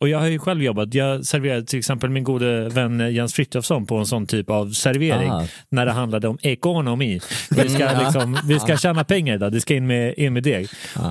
[0.00, 3.86] Och jag har ju själv jobbat, jag serverade till exempel min gode vän Jens Frithiofsson
[3.86, 5.44] på en sån typ av servering Ah.
[5.68, 7.20] när det handlade om ekonomi.
[7.50, 10.42] Vi ska, Mm, liksom, vi ska tjäna pengar idag, det ska in med, in med
[10.42, 10.68] deg.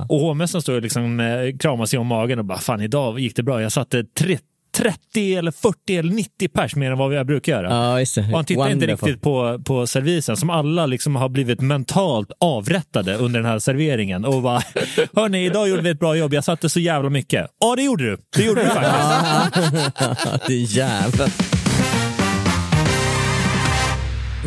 [0.08, 3.36] Och hovmästaren står och liksom, eh, kramar sig om magen och bara fan idag gick
[3.36, 4.42] det bra, jag satte 30
[4.76, 7.68] 30 eller 40 eller 90 pers mer än vad jag brukar göra.
[7.68, 8.20] Det.
[8.20, 9.08] Och han tittar inte Wonderful.
[9.08, 14.24] riktigt på, på servisen som alla liksom har blivit mentalt avrättade under den här serveringen.
[14.24, 14.62] Och bara,
[15.14, 17.46] hörni, idag gjorde vi ett bra jobb, jag satte så jävla mycket.
[17.60, 18.18] Ja, det gjorde du.
[18.36, 20.46] Det gjorde du faktiskt.
[20.46, 21.30] det är jävlar.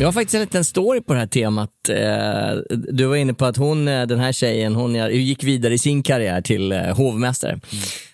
[0.00, 1.70] Jag har faktiskt en liten story på det här temat.
[1.88, 5.78] Eh, Du var inne på att hon, eh, den här tjejen, hon gick vidare i
[5.78, 7.60] sin karriär till eh, hovmästare.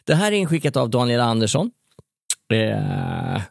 [0.04, 1.70] Det här är inskickat av Daniel Andersson.
[2.52, 3.42] Eh,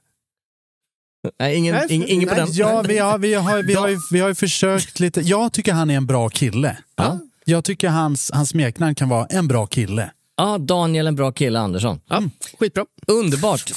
[1.39, 2.47] Nej, ingen, Nej, ing, ingen på den.
[2.51, 5.21] Ja, vi har, vi, har, vi, har ju, vi har ju försökt lite.
[5.21, 6.77] Jag tycker han är en bra kille.
[6.95, 7.19] Ja.
[7.45, 10.11] Jag tycker hans, hans smeknamn kan vara en bra kille.
[10.37, 11.99] Ja, Daniel, en bra kille, Andersson.
[12.07, 12.23] Ja,
[12.59, 12.85] skitbra.
[13.07, 13.71] Underbart.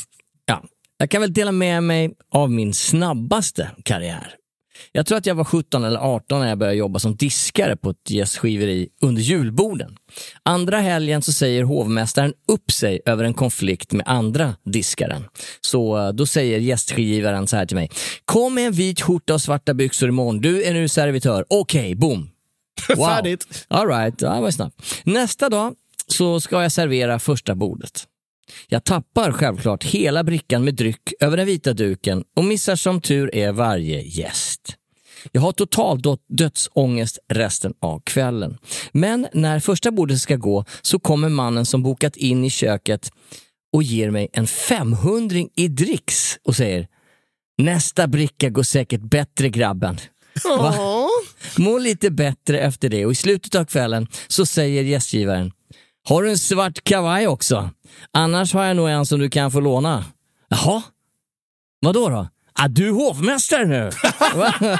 [0.46, 0.62] Ja.
[0.98, 4.34] Jag kan väl dela med mig av min snabbaste karriär.
[4.92, 7.90] Jag tror att jag var 17 eller 18 när jag började jobba som diskare på
[7.90, 9.96] ett gästgiveri under julborden.
[10.42, 15.24] Andra helgen så säger hovmästaren upp sig över en konflikt med andra diskaren.
[15.60, 17.90] Så eh, då säger gästgivaren så här till mig.
[18.24, 20.40] Kom med en vit skjorta och svarta byxor imorgon.
[20.40, 21.44] Du är nu servitör.
[21.48, 22.30] Okej, boom.
[22.96, 23.06] Wow.
[23.06, 23.66] Färdigt.
[23.68, 24.82] All right, det var snabbt.
[25.04, 25.74] Nästa dag
[26.06, 28.04] så ska jag servera första bordet.
[28.68, 33.34] Jag tappar självklart hela brickan med dryck över den vita duken och missar som tur
[33.34, 34.74] är varje gäst.
[35.32, 38.58] Jag har total dö- dödsångest resten av kvällen.
[38.92, 43.10] Men när första bordet ska gå så kommer mannen som bokat in i köket
[43.72, 46.88] och ger mig en 500 i dricks och säger
[47.58, 49.98] Nästa bricka går säkert bättre grabben.
[51.58, 55.52] Må lite bättre efter det och i slutet av kvällen så säger gästgivaren
[56.08, 57.70] Har du en svart kavaj också?
[58.12, 60.04] Annars har jag nog en som du kan få låna.
[60.48, 60.82] Jaha?
[61.80, 62.28] Vadå då?
[62.52, 63.90] Ah, du är hovmästare nu!
[64.34, 64.54] Va?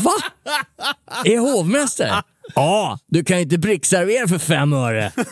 [0.00, 0.12] Va?
[1.24, 2.22] Är hovmästare?
[2.54, 5.12] Ja, du kan ju inte brickservera för fem öre.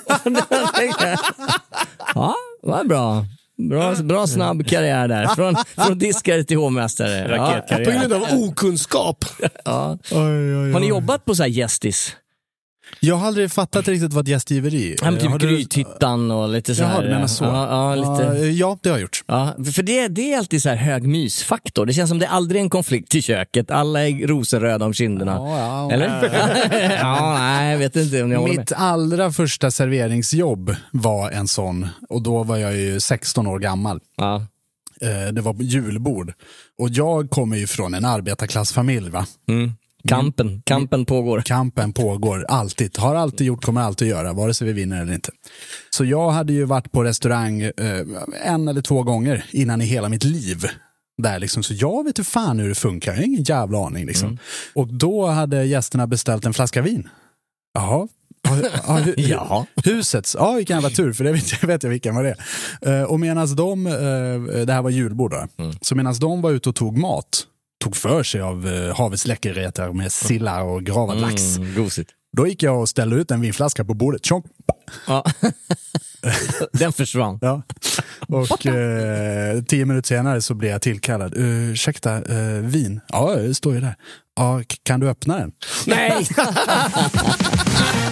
[2.14, 3.24] ja, vad bra.
[3.70, 5.26] Bra, bra snabb karriär där.
[5.26, 7.36] Från, från diskare till hovmästare.
[7.36, 7.76] Ja.
[7.76, 9.24] På grund av okunskap.
[9.64, 9.98] Ja.
[10.10, 10.72] Oj, oj, oj.
[10.72, 12.16] Har ni jobbat på så här gästis?
[13.02, 16.82] Jag har aldrig fattat riktigt vad gästgiveri Ja, Har typ du- Grythyttan och lite så
[16.82, 17.02] Jaha, här.
[17.02, 17.44] du menar så?
[17.44, 18.38] Ja, ja, lite.
[18.46, 19.22] Ja, det har jag gjort.
[19.26, 21.86] Ja, för det, det är alltid så här hög mysfaktor.
[21.86, 23.70] Det känns som det är aldrig en konflikt i köket.
[23.70, 25.32] Alla är rosenröda om kinderna.
[25.32, 25.92] Ja.
[25.92, 26.08] Eller?
[27.00, 28.58] ja, nej, jag vet inte om ni håller med.
[28.60, 34.00] Mitt allra första serveringsjobb var en sån och då var jag ju 16 år gammal.
[34.16, 34.46] Ja.
[35.00, 36.32] Eh, Det var på julbord.
[36.78, 39.10] Och jag kommer ju från en arbetarklassfamilj.
[39.10, 39.26] Va?
[39.48, 39.72] Mm.
[40.08, 41.40] Kampen, kampen pågår.
[41.40, 42.98] Kampen pågår alltid.
[42.98, 45.30] Har alltid gjort, kommer alltid göra, vare sig vi vinner eller inte.
[45.90, 47.72] Så jag hade ju varit på restaurang eh,
[48.44, 50.66] en eller två gånger innan i hela mitt liv.
[51.22, 54.06] Där liksom, så jag vet hur fan hur det funkar, jag har ingen jävla aning.
[54.06, 54.38] Liksom.
[54.74, 57.08] Och då hade gästerna beställt en flaska vin.
[57.74, 58.08] Jaha.
[58.42, 59.66] Ja, ja, hu- Jaha.
[59.84, 62.34] Husets, ja vilken jävla tur för det vet jag, vet jag vilken var det
[62.82, 63.06] är.
[63.10, 63.92] Och medan de, eh,
[64.66, 65.46] det här var julbord då,
[65.82, 67.46] så medan de var ute och tog mat,
[67.80, 71.56] tog för sig av eh, havets läckerheter med sillar och gravad lax.
[71.56, 72.10] Mm, gosigt.
[72.36, 74.24] Då gick jag och ställde ut en vinflaska på bordet.
[74.24, 74.44] Tjonk!
[75.06, 75.24] Ja.
[76.72, 77.38] Den försvann.
[77.42, 77.62] Ja.
[78.28, 81.32] Och eh, tio minuter senare så blev jag tillkallad.
[81.36, 83.00] Ursäkta, eh, vin?
[83.08, 83.94] Ja, det står ju där.
[84.36, 85.52] Ja, kan du öppna den?
[85.86, 86.26] Nej!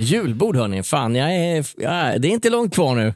[0.00, 3.14] Julbord hörni, fan jag är, ja, det är inte långt kvar nu.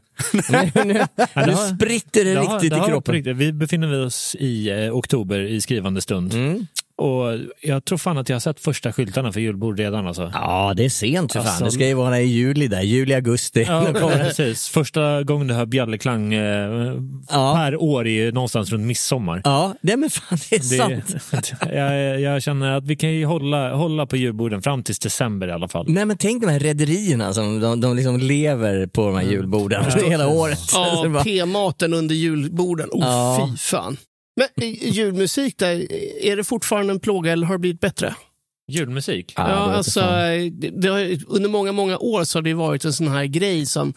[0.51, 0.93] Nu, nu,
[1.47, 3.39] nu spritter det, Det riktigt det har i kroppen.
[3.39, 6.35] Vi befinner oss i eh, oktober i skrivande stund.
[6.35, 6.67] Mm.
[6.97, 10.07] Och jag tror fan att jag har sett första skyltarna för julbord redan.
[10.07, 10.31] Alltså.
[10.35, 11.49] Ja, det är sent för fan.
[11.49, 13.65] Alltså- Det ska ju vara i juli där, juli, augusti.
[13.69, 14.69] Ja, precis.
[14.69, 16.95] Första gången du hör bjällerklang eh,
[17.31, 17.55] Ja.
[17.57, 19.41] per år är ju någonstans runt midsommar.
[19.45, 21.53] Ja, det, men fan, det är Det, sant.
[21.73, 25.53] jag, jag känner att vi kan ju hålla, hålla på julborden fram till december i
[25.53, 25.87] alla fall.
[25.89, 29.85] Nej men tänk de här rederierna som de, de liksom lever på de här julborden
[30.07, 30.59] hela året.
[30.73, 32.89] Ja, P-maten under julborden.
[32.93, 33.49] Oh, Ja.
[33.53, 33.97] Fy fan.
[34.37, 35.93] Men eh, julmusik, där,
[36.23, 38.15] är det fortfarande en plåga eller har det blivit bättre?
[38.69, 39.33] Julmusik?
[39.37, 42.55] Ja, det vet alltså, jag det, det har, under många, många år så har det
[42.55, 43.95] varit en sån här grej som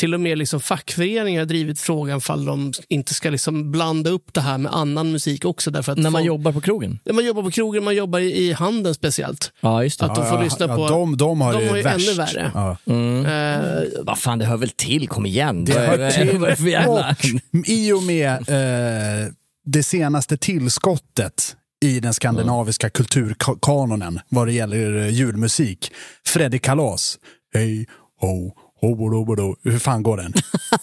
[0.00, 4.34] till och med liksom fackföreningar har drivit frågan fall de inte ska liksom blanda upp
[4.34, 5.70] det här med annan musik också.
[5.70, 6.98] Därför att När man folk- jobbar på krogen.
[7.04, 9.52] När man jobbar på krogen, man jobbar i, i handeln speciellt.
[9.60, 10.06] Ja, just det.
[10.06, 10.88] Att de får lyssna på...
[10.88, 12.08] de, de har de det ju värst.
[12.08, 12.50] ännu värre.
[12.54, 12.76] Ja.
[12.86, 13.26] Mm.
[13.26, 15.64] Eh, Vad fan, det hör väl till, kom igen.
[15.64, 16.40] Det Vad- hör till.
[16.40, 16.86] det.
[16.86, 19.32] Och i och med eh,
[19.66, 25.92] det senaste tillskottet i den skandinaviska kulturkanonen vad det gäller eh, julmusik.
[26.26, 27.18] Freddy Kalas.
[27.54, 27.86] Hej,
[28.20, 29.56] ho, ho, ho, ho, ho.
[29.64, 30.32] Hur fan går den?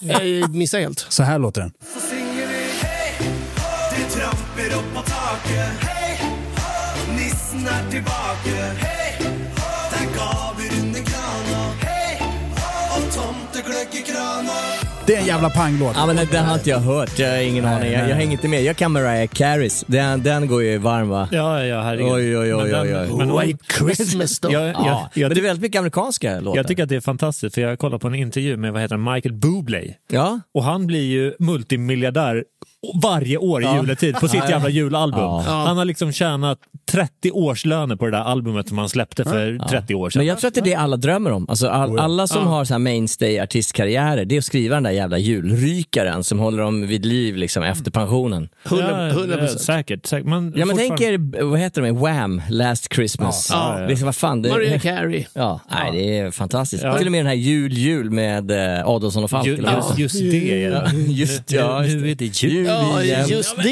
[0.00, 1.06] jag missar helt.
[1.08, 1.72] Så här låter den.
[1.94, 3.14] Så synger vi hej
[3.96, 6.20] Det tramper upp på taket Hej
[7.16, 9.18] Nissen er tilbake Hej
[9.90, 10.18] Det
[15.08, 15.92] Det är en jävla panglåt.
[15.96, 17.18] Ja, men den, den har inte jag hört.
[17.18, 17.92] Jag har ingen Nej, aning.
[17.92, 18.62] Jag, jag hänger inte med.
[18.62, 19.84] Jag kan Mariah Careys.
[19.86, 21.28] Den, den går ju varm va?
[21.32, 22.12] Ja, ja, herregud.
[22.12, 23.16] Oj, oj, oj, oj, oj.
[23.18, 24.52] Men, White Christmas då.
[24.52, 26.56] jag, jag, Ja, jag, men det är väldigt mycket amerikanska låtar.
[26.56, 28.96] jag tycker att det är fantastiskt, för jag kollar på en intervju med vad heter
[28.96, 29.94] han, Michael Bublé.
[30.10, 32.44] Ja, Och han blir ju multimiljardär
[33.02, 33.76] varje år i Ja.
[33.76, 35.20] juletid på sitt jävla julalbum.
[35.20, 35.42] Ja.
[35.66, 36.58] Han har liksom tjänat
[36.90, 40.20] 30 årslöner på det där albumet som han släppte för 30 år sedan.
[40.20, 41.46] men jag tror att det är det alla drömmer om.
[41.48, 44.90] Alltså, all, alla som har så här mainstay artistkarriärer, det är att skriva den där
[44.90, 48.48] jävla julrykaren som håller dem vid liv liksom, efter pensionen.
[48.66, 50.06] 100 100 ja, säkert.
[50.06, 50.26] säkert.
[50.28, 52.42] Men Ja men tänk er, vad heter de, Wham!
[52.50, 53.48] Last Christmas.
[53.52, 53.88] Ja, ja, ja.
[53.88, 55.24] Liksom, vad fan, det, Mariah Carey.
[55.34, 56.84] Ja, nej, det är fantastiskt.
[56.84, 56.98] Ja.
[56.98, 59.46] Till och med den här Jul, jul med eh, Adolfsson och Falk.
[59.46, 59.64] Ju-
[59.96, 60.90] just, det just det.
[61.08, 62.67] Just, ja, just nu, nu är det jul.
[62.68, 63.28] Ja, igen.
[63.28, 63.70] just det.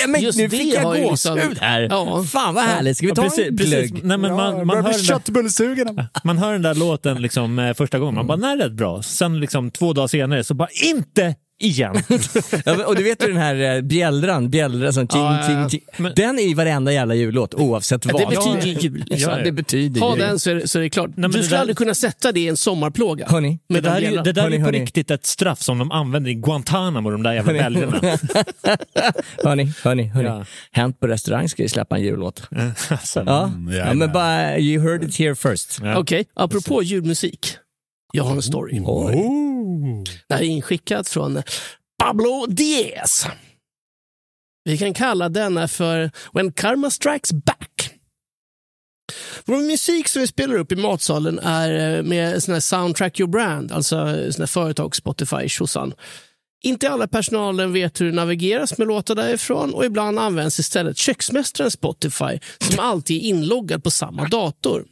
[0.00, 1.80] Ja, men Just nu det fick jag ju gåshud liksom- här.
[1.90, 2.24] Ja.
[2.32, 3.72] Fan vad härligt, ska vi ta Ja, precis, en precis.
[3.72, 4.04] glögg?
[4.04, 7.74] Nej, men man, man, börjar hör den där, man hör den där låten liksom, eh,
[7.74, 9.02] första gången, man bara, nej det är bra.
[9.02, 11.94] Sen liksom, två dagar senare så bara, inte igen.
[12.64, 15.88] Ja, och du vet ju den här eh, bjällran, bjällran som ting, Ja, ting, ting.
[16.02, 18.22] Men- Den är i varenda jävla jullåt oavsett vad.
[18.22, 19.04] Det betyder ju jul.
[19.10, 21.10] Ja, Ja, det betyder Ha den så är, det- så är det klart.
[21.16, 23.26] men du skulle där- aldrig kunna sätta det i en sommarplåga.
[23.28, 24.80] Hörni, Det Med den där, är, det där Hörni, är på hörni.
[24.80, 28.00] riktigt ett straff som de använder i Guantanamo, de där jävla bälgarna.
[29.44, 30.28] hörni, hörni, hörni.
[30.28, 30.44] Ja.
[30.72, 32.42] Hänt på restaurang ska ju släppa en jullåt.
[32.88, 35.78] alltså, Ja, ja, ja men bara, you heard it here first.
[35.82, 35.96] Ja.
[35.98, 37.56] Okej, apropå julmusik.
[38.12, 38.80] Jag har en story.
[38.80, 39.51] Oh.
[40.28, 41.42] Det här är inskickat från
[41.98, 43.26] Pablo Diaz.
[44.64, 47.90] Vi kan kalla denna för When Karma Strikes Back.
[49.44, 53.30] Vår musik som vi spelar upp i matsalen är eh, med sån här Soundtrack Your
[53.30, 53.96] Brand, alltså
[54.32, 55.94] sån här företag Spotify tjosan.
[56.64, 61.70] Inte alla personalen vet hur det navigeras med låtar därifrån och ibland används istället köksmästaren
[61.70, 64.84] Spotify som alltid är inloggad på samma dator.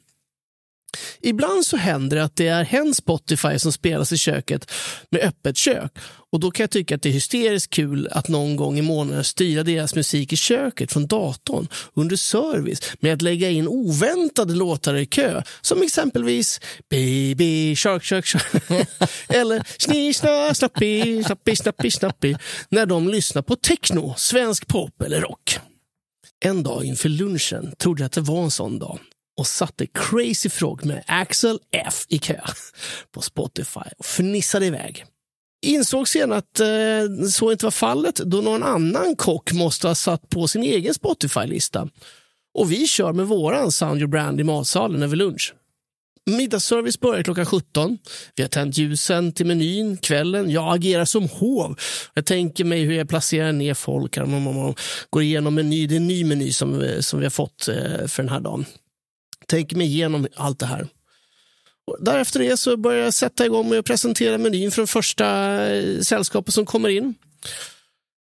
[1.21, 4.71] Ibland så händer det att det är hen Spotify som spelas i köket
[5.11, 5.93] med öppet kök.
[6.33, 9.25] Och Då kan jag tycka att det är hysteriskt kul att någon gång i månaden
[9.25, 14.95] styra deras musik i köket från datorn under service med att lägga in oväntade låtar
[14.95, 15.43] i kö.
[15.61, 18.63] Som exempelvis Baby Shark Shark Shark
[19.29, 22.37] eller Sni Sna Snappi Snappi Snappi Snappi
[22.69, 25.59] när de lyssnar på techno, svensk pop eller rock.
[26.45, 28.99] En dag inför lunchen trodde jag att det var en sån dag
[29.41, 32.41] och satte Crazy Frog med Axel F i kö
[33.15, 35.05] på Spotify och fnissade iväg.
[35.67, 40.29] Insåg sen att eh, så inte var fallet då någon annan kock måste ha satt
[40.29, 41.89] på sin egen Spotify-lista.
[42.55, 45.55] Och vi kör med våran Sound Your Brand i matsalen över lunch.
[46.27, 47.99] Middagsservice börjar klockan 17.
[48.37, 50.51] Vi har tänt ljusen till menyn kvällen.
[50.51, 51.79] Jag agerar som hov.
[52.15, 54.19] Jag tänker mig hur jag placerar ner folk.
[55.11, 55.87] Går igenom meny.
[55.87, 58.41] Det är en ny meny som, eh, som vi har fått eh, för den här
[58.41, 58.65] dagen
[59.51, 60.89] tänker mig igenom allt det här.
[61.87, 65.27] Och därefter det så börjar jag sätta igång med att presentera menyn det första
[65.67, 67.15] eh, sällskapet som kommer in.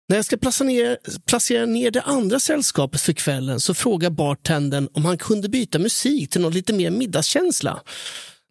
[0.08, 4.88] När jag ska placera ner, placera ner det andra sällskapet för kvällen så frågar bartendern
[4.92, 7.82] om han kunde byta musik till något lite mer middagskänsla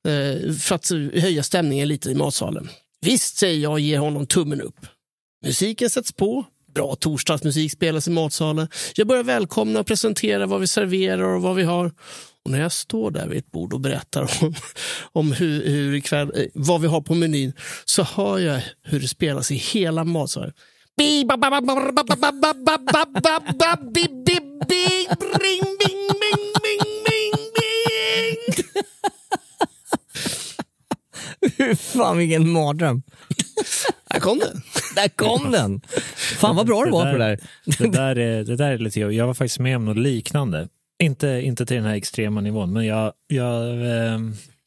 [0.08, 0.90] eh, för att
[1.22, 2.70] höja stämningen lite i matsalen.
[3.02, 4.86] Visst, säger jag och ger honom tummen upp.
[5.46, 8.68] Musiken sätts på, bra torsdagsmusik spelas i matsalen.
[8.96, 11.92] Jag börjar välkomna och presentera vad vi serverar och vad vi har.
[12.46, 14.54] Och när jag står där vid ett bord och berättar om,
[15.12, 17.54] om hur, hur ikväll, eh, vad vi har på menyn
[17.86, 20.52] så hör jag hur det spelas i hela matsalen.
[31.78, 33.04] Fan vilken mardröm.
[34.16, 34.62] Där kom den.
[34.96, 35.82] Där kom den.
[36.16, 37.40] Fan vad bra du var på det där.
[37.78, 39.18] Det där, är, det där är lite jobbigt.
[39.18, 40.68] Jag var faktiskt med om något liknande.
[41.04, 44.20] Inte, inte till den här extrema nivån, men jag, jag eh,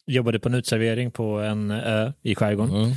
[0.07, 2.75] jobbade på en utservering på en ö i skärgården.
[2.75, 2.93] Mm.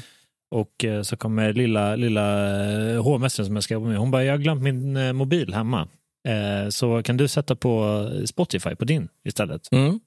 [0.51, 2.55] Och eh, så kommer lilla, lilla
[2.93, 3.97] eh, hovmästaren som jag ska jobba med.
[3.97, 5.87] Hon bara, jag har glömt min eh, mobil hemma.
[6.27, 9.71] Eh, så kan du sätta på Spotify på din istället?
[9.71, 9.99] Mm.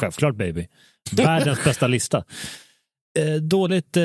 [0.00, 0.66] Självklart baby.
[1.12, 2.24] Världens bästa lista.
[3.18, 4.02] Eh, dåligt eh,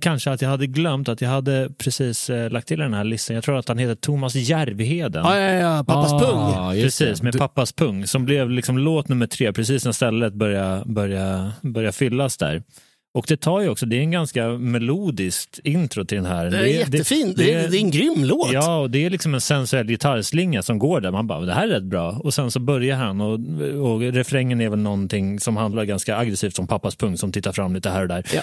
[0.00, 3.34] kanske att jag hade glömt att jag hade precis eh, lagt till den här listan.
[3.34, 5.24] Jag tror att han heter Thomas Järvheden.
[5.24, 5.84] Ja, ja, ja.
[5.84, 6.82] Pappas Ah, pung.
[6.82, 11.52] Precis, med Pappas pung som blev liksom låt nummer tre precis när stället började börja,
[11.60, 12.62] börja fyllas där.
[13.14, 16.50] Och det tar ju också, det är en ganska melodiskt intro till den här.
[16.50, 17.34] Det är jättefin.
[17.36, 18.52] Det, är, det är en grym låt.
[18.52, 21.10] Ja, och det är liksom en sensuell gitarrslinga som går där.
[21.10, 22.10] Man bara, det här är rätt bra.
[22.10, 23.40] Och sen så börjar han och,
[23.92, 27.74] och refrängen är väl någonting som handlar ganska aggressivt som pappas pung som tittar fram
[27.74, 28.24] lite här och där.
[28.34, 28.40] Ja.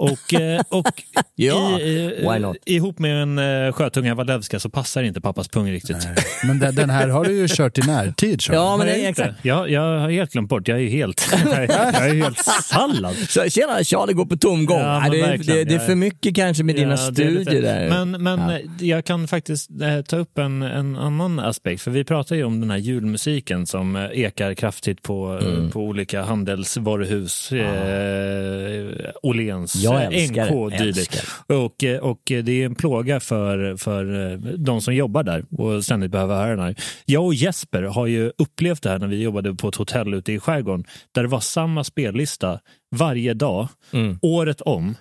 [0.00, 0.86] Och, eh, och
[1.34, 2.56] Ja, i, eh, why not?
[2.66, 6.08] ihop med en eh, sjötunga Walewska så passar inte pappas pung riktigt.
[6.44, 8.42] Men den, den här har du ju kört i närtid.
[8.42, 8.56] Sean.
[8.56, 9.34] Ja, men det Nej, är exakt.
[9.42, 13.16] Jag, jag har helt glömt bort, jag är ju helt, jag är ju helt sallad.
[13.28, 14.80] Så, tjena, Charlie går på tomgång.
[14.80, 17.62] Ja, Nej, det, är- det, det är för mycket kanske med dina Ja, lite- studier
[17.62, 18.04] där.
[18.04, 18.58] Men, men Ja.
[18.86, 19.70] jag kan faktiskt
[20.08, 21.82] ta upp en, en annan aspekt.
[21.82, 25.70] För vi pratar ju om den här julmusiken som ekar kraftigt på, Mm.
[25.70, 27.52] på olika handelsvaruhus.
[27.52, 30.30] Eh, Åhléns, Jag eh.
[30.30, 30.98] NK, dylikt.
[30.98, 35.44] Älskar Och, eh, och det är en plåga för, för eh, de som jobbar där
[35.58, 36.74] och ständigt behöver höra den här.
[37.04, 40.32] Jag och Jesper har ju upplevt det här när vi jobbade på ett hotell ute
[40.32, 42.60] i skärgården där det var samma spellista
[42.96, 44.18] varje dag, Mm.
[44.22, 44.94] året om.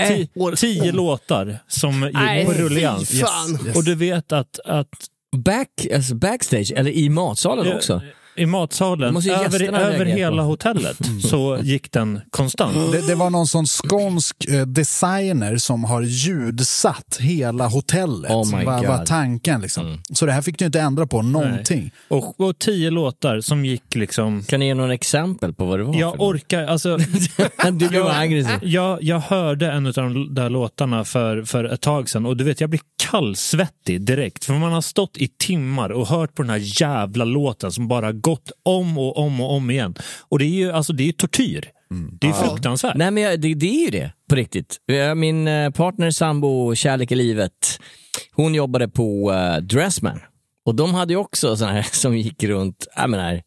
[0.00, 0.96] Äh, tio om.
[0.96, 3.20] låtar som gick Nej, på rullians.
[3.20, 3.58] fan.
[3.76, 4.88] Och du vet att, att
[5.36, 8.00] Back, alltså backstage, eller i matsalen också.
[8.34, 10.48] I matsalen, över, över hela på.
[10.48, 10.98] hotellet,
[11.30, 12.92] så gick den konstant.
[12.92, 18.30] Det, det var någon sån skånsk eh, designer som har ljudsatt hela hotellet.
[18.30, 18.84] Oh my var.
[18.84, 19.06] Mm.
[19.06, 19.98] tanken liksom.
[20.12, 21.90] Så det här fick du inte ändra på någonting.
[22.08, 24.44] Och, och tio låtar som gick liksom...
[24.44, 25.94] Kan ni ge några exempel på vad det var?
[25.94, 26.98] Jag orkar, alltså...
[27.72, 28.58] Du blev aggressiv.
[28.62, 32.44] Jag, jag hörde en av de där låtarna för, för ett tag sedan och du
[32.44, 34.44] vet, jag blir kallsvettig direkt.
[34.44, 38.12] För man har stått i timmar och hört på den här jävla låten som bara
[38.22, 39.94] gått om och om och om igen.
[40.28, 41.70] Och det är ju alltså, det är tortyr.
[42.20, 42.96] Det är ju fruktansvärt.
[42.96, 44.76] Nej men jag, det, det är ju det, på riktigt.
[45.16, 47.80] Min eh, partner, sambo, kärlek i livet,
[48.32, 50.20] hon jobbade på uh, Dressman.
[50.64, 53.42] Och de hade ju också sådana här som gick runt, jag menar,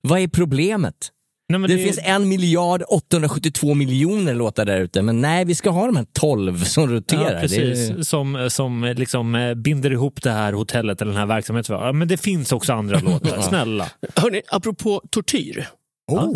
[0.00, 1.10] vad är problemet?
[1.48, 5.70] Nej, det, det- finns en miljard 872 miljoner låtar där ute, men nej, vi ska
[5.70, 7.34] ha de här 12 som roterar.
[7.34, 7.88] Ja, precis.
[7.88, 11.76] Det är, Som, som liksom eh, binder ihop det här hotellet eller den här verksamheten.
[11.76, 13.40] Ja, men det finns också andra låtar.
[13.40, 13.88] Snälla.
[14.16, 15.68] Hörni, apropå tortyr.
[16.12, 16.32] Oh.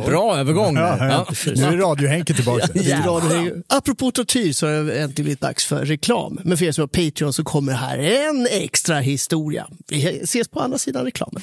[0.06, 0.76] bra övergång.
[0.76, 1.26] Ja, ja.
[1.46, 1.52] Ja.
[1.56, 2.66] Nu är Radio-Henke tillbaka.
[3.06, 6.38] Radio- Apropå tortyr så har det äntligen blivit dags för reklam.
[6.44, 9.66] Men för er som har Patreon så kommer här en extra historia.
[9.88, 11.42] Vi ses på andra sidan reklamen.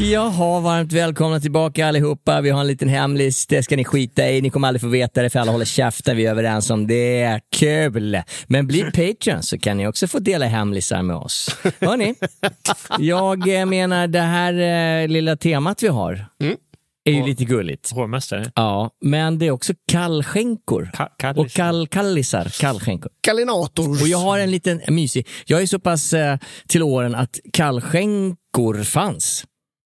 [0.00, 2.40] Jaha, varmt välkomna tillbaka allihopa.
[2.40, 4.40] Vi har en liten hemlis, det ska ni skita i.
[4.40, 7.40] Ni kommer aldrig få veta det för alla håller käften, vi är överens om det.
[7.56, 8.22] Kul!
[8.46, 11.56] Men bli Patreon så kan ni också få dela hemlisar med oss.
[11.80, 12.14] Hörni,
[12.98, 14.52] jag eh, menar det här
[15.02, 16.26] eh, lilla temat vi har
[17.04, 17.92] är ju lite gulligt.
[17.92, 18.52] Hovmästare.
[18.54, 20.90] Ja, men det är också kallskänkor.
[21.18, 21.44] kallisar.
[21.44, 23.12] och kall, kallisar, kallskänkor.
[23.20, 23.88] Kalinator.
[23.88, 26.38] Och jag har en liten mysig, jag är så pass eh,
[26.68, 29.44] till åren att kallskänkor fanns.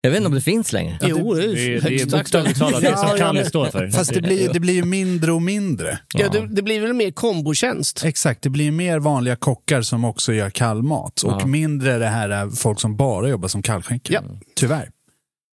[0.02, 0.98] Jag vet inte om det finns längre.
[1.02, 3.88] Jo, det är, Det är, det är bokstavligt talat det Ja, som Kalle står för.
[3.88, 5.98] Fast det blir, det blir ju mindre och mindre.
[6.14, 8.04] Ja, det, det blir väl mer kombotjänst.
[8.04, 11.46] Exakt, det blir mer vanliga kockar som också gör kallmat och Ja.
[11.46, 14.14] mindre det här är folk som bara jobbar som kallskänkor.
[14.14, 14.22] Ja.
[14.56, 14.90] Tyvärr.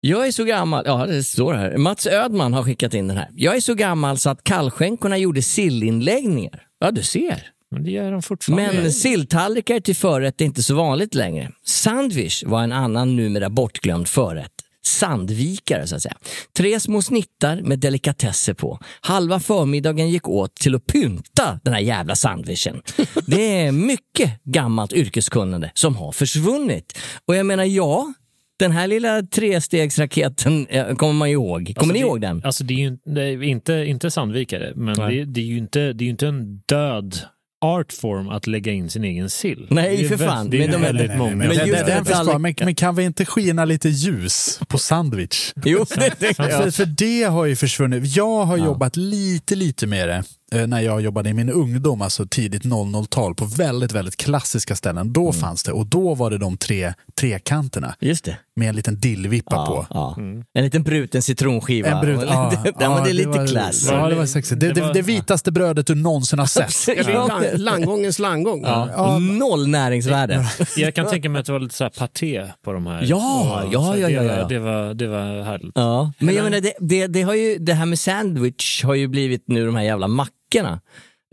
[0.02, 1.78] Jag är så gammal, ja det står här.
[1.78, 3.30] Mats Ödman har skickat in den här.
[3.36, 6.62] Jag är så gammal så att kallskänkorna gjorde sillinläggningar.
[6.80, 7.44] Ja, du ser.
[7.72, 8.82] Men det gör de fortfarande.
[8.82, 11.52] Men silltallrikar till förrätt är inte så vanligt längre.
[11.66, 14.52] Sandwich var en annan numera bortglömd förrätt.
[14.86, 16.16] Sandvikare så att säga.
[16.58, 18.80] Tre små snittar med delikatesser på.
[19.02, 22.82] Halva förmiddagen gick åt till att pynta den här jävla sandwichen.
[23.26, 26.98] Det är mycket gammalt yrkeskunnande som har försvunnit.
[27.26, 28.14] Och jag menar, ja,
[28.60, 30.66] den här lilla trestegsraketen
[30.98, 31.74] kommer man ihåg.
[31.78, 32.42] Kommer Alltså, ni det- ihåg den?
[32.46, 35.94] Alltså det är ju det är inte, inte Sandvikare, men det, det, är ju inte,
[35.94, 37.18] det är ju inte en död
[37.62, 39.68] artform att lägga in sin egen sill.
[39.70, 40.50] Nej, för fan.
[40.50, 41.36] Det är Men de är- väldigt Nej, nej, många.
[41.36, 45.54] men, Men men, tallriken- men kan vi inte skina lite ljus på sandwich?
[45.66, 48.16] Jo, det, det, För, för det har ju försvunnit.
[48.16, 50.24] Jag har jobbat lite, lite med det
[50.68, 55.14] när jag jobbade i min ungdom, alltså tidigt 00-tal, på väldigt, väldigt klassiska ställen.
[55.14, 58.38] Då fanns det och då var det de tre trekanterna Just det.
[58.56, 59.86] med en liten dillvippa på.
[59.90, 60.16] Ja.
[60.54, 61.88] En liten bruten citronskiva.
[61.90, 63.88] En brut, ja, ja, men det är lite class.
[63.92, 64.60] Ja, det var sexigt.
[64.62, 66.86] Det, Det det, det vitaste brödet du någonsin har sett.
[66.86, 67.28] Det är Ja.
[67.28, 68.62] lang, langgångens langgång.
[68.64, 69.18] Ja.
[69.20, 70.46] Noll näringsvärde.
[70.78, 73.02] Jag kan tänka mig att det var lite så här paté på de här.
[73.04, 74.48] Ja, Och ja, ja, det ja, var- ja.
[74.48, 75.72] Det var, det var härligt.
[75.76, 79.08] Ja, men jag menar, det, det, det, har ju, det här med sandwich har ju
[79.08, 80.08] blivit nu de här jävla
[80.56, 80.80] mackorna.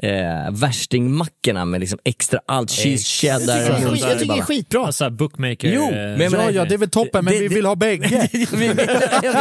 [0.02, 3.58] Eh, värstingmackorna med liksom extra allt, cheese, cheddar.
[3.60, 4.86] Jag tycker- jag tycker det är skitbra.
[4.86, 5.72] Alltså bookmaker.
[5.74, 7.74] Jo, men jag Ja, ja, det är väl toppen, men Det- vi det- vill ha
[7.74, 8.28] bägge.
[8.32, 8.76] vi, vill,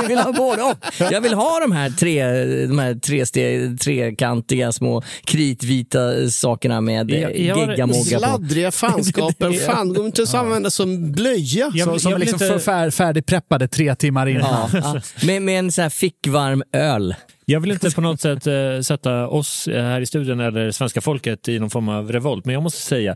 [0.02, 0.78] vi vill ha både och.
[1.12, 2.24] Jag vill ha de här, tre,
[2.68, 8.04] de här tre steg, trekantiga små kritvita sakerna med eh, jag geggamogga på.
[8.04, 9.54] Sladdriga fanskapen.
[9.66, 11.72] Fan, går inte att använda som blöja.
[11.74, 14.70] Jag- som jag vill liksom inte- färdigpreppade tre timmar innan.
[14.74, 15.02] Ja, ja.
[15.26, 17.16] Med, med en så här fickvarm öl.
[17.46, 21.02] Jag vill inte på något sätt eh, sätta oss eh, här i studion eller svenska
[21.02, 23.16] folket i någon form av revolt, men jag måste säga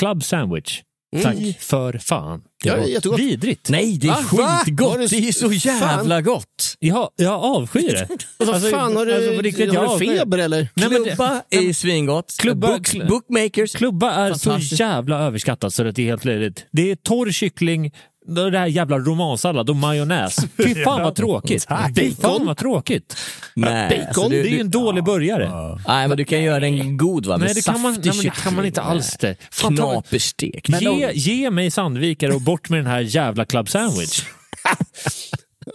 [0.00, 0.80] Club Sandwich.
[1.22, 2.42] Tack för fan.
[2.64, 3.18] Ja, det är jättegott.
[3.20, 3.68] Vidrigt.
[3.70, 4.60] Nej, det är Va?
[4.64, 4.90] Skitgott.
[4.90, 6.74] Var det- Det är så jävla gott.
[6.78, 8.08] Ja, jag avskyr det.
[8.38, 10.68] Vad Alltså, fan, har du, alltså, riktigt, jag har du feber eller?
[10.74, 12.34] Nej, men det- Klubba är svingott.
[12.40, 13.72] Klubba- Books, bookmakers.
[13.72, 16.66] Klubba är så jävla överskattat så det är helt löjligt.
[16.72, 17.92] Det är torr kyckling,
[18.28, 20.36] det här jävla romansallad och majonnäs.
[20.56, 21.66] Fy fan vad tråkigt.
[21.96, 23.16] Fy fan vad tråkigt.
[23.54, 25.50] Nej, alltså, det du- är ju en dålig burgare.
[25.88, 27.36] Nej, men du kan göra den god va?
[27.36, 29.36] Med Nej, det kan man, nej, det kan man inte alls det.
[29.50, 30.68] Fan, Knaperstek.
[30.68, 34.22] ge, ge mig Sandvikare och bort med den här jävla club sandwich.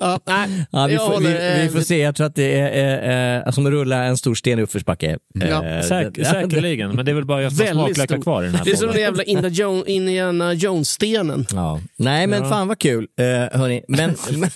[0.03, 2.59] Ja, nej, Ja, vi, jag får, vi, vi eh, får se, jag tror att det
[2.59, 5.17] är eh, som att rulla en stor sten i uppförsbacke.
[5.33, 8.55] Ja, Eh, Säk, säkerligen, men det är väl bara jag som smaklökar kvar i den
[8.55, 11.45] här Det är som den jävla Indiana Jo- Indiana Jones-stenen.
[11.51, 11.79] Ja.
[11.95, 12.49] Nej, men Ja.
[12.49, 13.03] fan vad kul.
[13.03, 13.25] Uh,
[13.59, 13.83] hörni.
[13.87, 14.49] Men, men,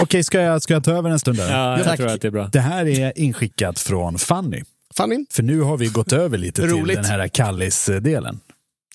[0.00, 1.52] Okej, ska jag, ska jag ta över en stund där?
[1.52, 1.96] Ja, jag Tack.
[1.96, 2.48] tror att det är bra.
[2.52, 4.62] Det här är inskickat från Fanny.
[4.96, 5.26] Fanny?
[5.30, 8.40] För nu har vi gått över lite till den här Kallis-delen.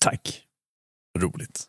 [0.00, 0.40] Tack.
[1.18, 1.64] Roligt.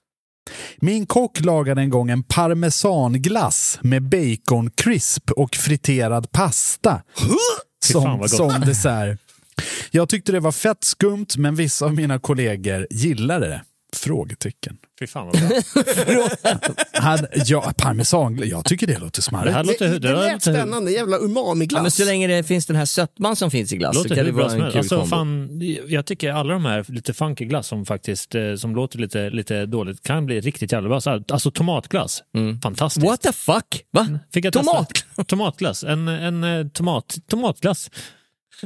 [0.78, 7.02] Min kock lagade en gång en parmesanglass med bacon crisp och friterad pasta.
[7.86, 9.20] Som, som dessert.
[9.92, 13.62] Jag tyckte det var fett skumt, men vissa av mina kollegor gillade det.
[13.98, 14.78] Frågetecken.
[15.00, 16.30] Fy fan vad bra.
[17.02, 19.56] Hade, ja, parmesan, jag tycker det låter Det smarrigt.
[19.56, 20.92] här låter, Det, det här lät låter, spännande.
[20.92, 21.96] Jävla ja, men umami-glass.
[21.96, 24.32] så länge det finns den här sötman som finns i glass så låter kan hur
[24.32, 27.86] det vara en kul Alltså, fan, jag tycker alla de här lite funky glass som
[27.86, 31.02] faktiskt eh, som låter lite, lite dåligt kan bli riktigt jävla bra.
[31.02, 32.24] Så här, Alltså tomatglass,
[32.64, 33.06] fantastiskt.
[33.06, 33.84] What the fuck?
[33.92, 34.08] Va?
[34.34, 34.90] Fick jag Tomat?
[34.90, 35.24] testa?
[35.24, 35.84] Tomatglass.
[35.84, 37.90] En, en eh, tomat, tomatglass.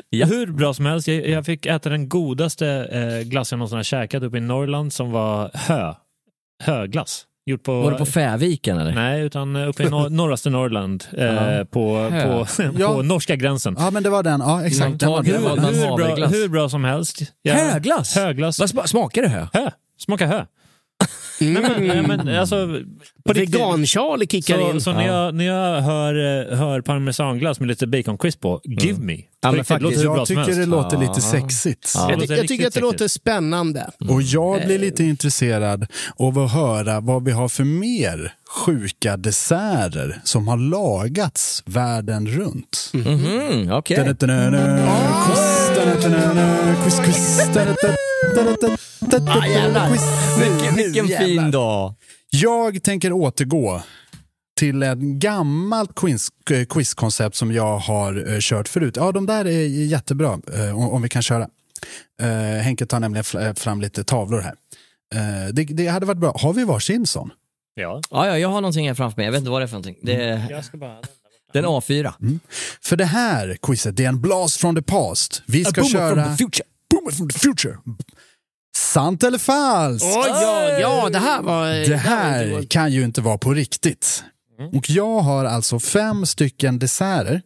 [0.09, 0.25] Ja.
[0.25, 1.07] Hur bra som helst.
[1.07, 4.93] Jag, jag fick äta den godaste eh, glass jag någonsin har käkat uppe i Norrland
[4.93, 5.93] som var hö.
[6.63, 7.25] Höglass.
[7.45, 8.93] Gjort på, Var det på Fäviken eller?
[8.93, 11.03] Nej, utan eh, uppe i nor- norraste Norrland.
[11.17, 11.65] Eh, Ja.
[11.65, 12.47] på, på,
[12.79, 12.93] Ja.
[12.93, 13.75] på norska gränsen.
[13.79, 14.39] Ja, men det var den.
[14.39, 14.89] Ja, exakt.
[14.89, 17.21] Man Den var, det den var, hur, bra, hur bra som helst.
[17.41, 18.15] Jag- Höglass?
[18.15, 18.59] Höglass.
[18.59, 19.47] Vad sma- smakar det hö?
[19.53, 19.69] Hö.
[19.97, 20.45] Smaka hö.
[21.41, 22.81] Nej, men, nej, men, alltså.
[23.25, 24.81] Vegan-Charlie kickar Så, in.
[24.81, 26.13] så när, jag, när jag hör,
[26.51, 29.17] eh, hör parmesanglass med lite bacon crisp på, give me.
[29.41, 31.01] På men faktiskt, Jag tycker det låter Ja.
[31.09, 31.91] lite sexigt.
[31.95, 32.11] Ja.
[32.11, 33.21] jag, jag tycker att det låter sexigt.
[33.21, 33.89] spännande.
[34.09, 35.87] Och jag blir lite intresserad
[36.19, 38.33] av att höra vad vi har för mer
[38.65, 42.91] sjuka desserter som har lagats världen runt.
[43.71, 43.97] Okej.
[43.97, 44.87] Da-da-da-da-da.
[45.27, 47.03] Quiz, da-da-da-da-da.
[47.03, 47.37] Quiz,
[49.89, 50.03] Quiz.
[50.39, 51.95] Vilken, vilken fin dag.
[52.29, 53.81] Jag tänker återgå
[54.57, 56.29] till ett gammalt quiz,
[56.69, 58.95] quizkoncept som jag har eh, kört förut.
[58.97, 61.47] Ja, de där är jättebra eh, om, vi kan köra.
[62.21, 62.27] Uh,
[62.61, 64.53] Henke tar nämligen eh, fram lite tavlor här.
[65.15, 66.37] Eh, det, det hade varit bra.
[66.37, 67.31] Har vi varsin sån?
[67.73, 68.01] Ja.
[68.11, 69.25] Ja, ja, jag har någonting här framför mig.
[69.25, 69.95] Jag vet inte vad det är för någonting.
[70.01, 70.97] Det är, Jag ska bara...
[71.53, 72.39] det är en A4.
[72.81, 75.43] För det här quizet, det är en blast from the past.
[75.45, 76.15] Vi ska köra...
[76.15, 76.65] from the future.
[76.89, 77.77] Boomer from the future.
[78.75, 80.05] Sant eller falskt?
[80.05, 81.89] Oj, ja, ja, det här var...
[81.89, 84.23] Det här kan ju inte vara på riktigt.
[84.73, 87.41] Och jag har alltså fem stycken desserter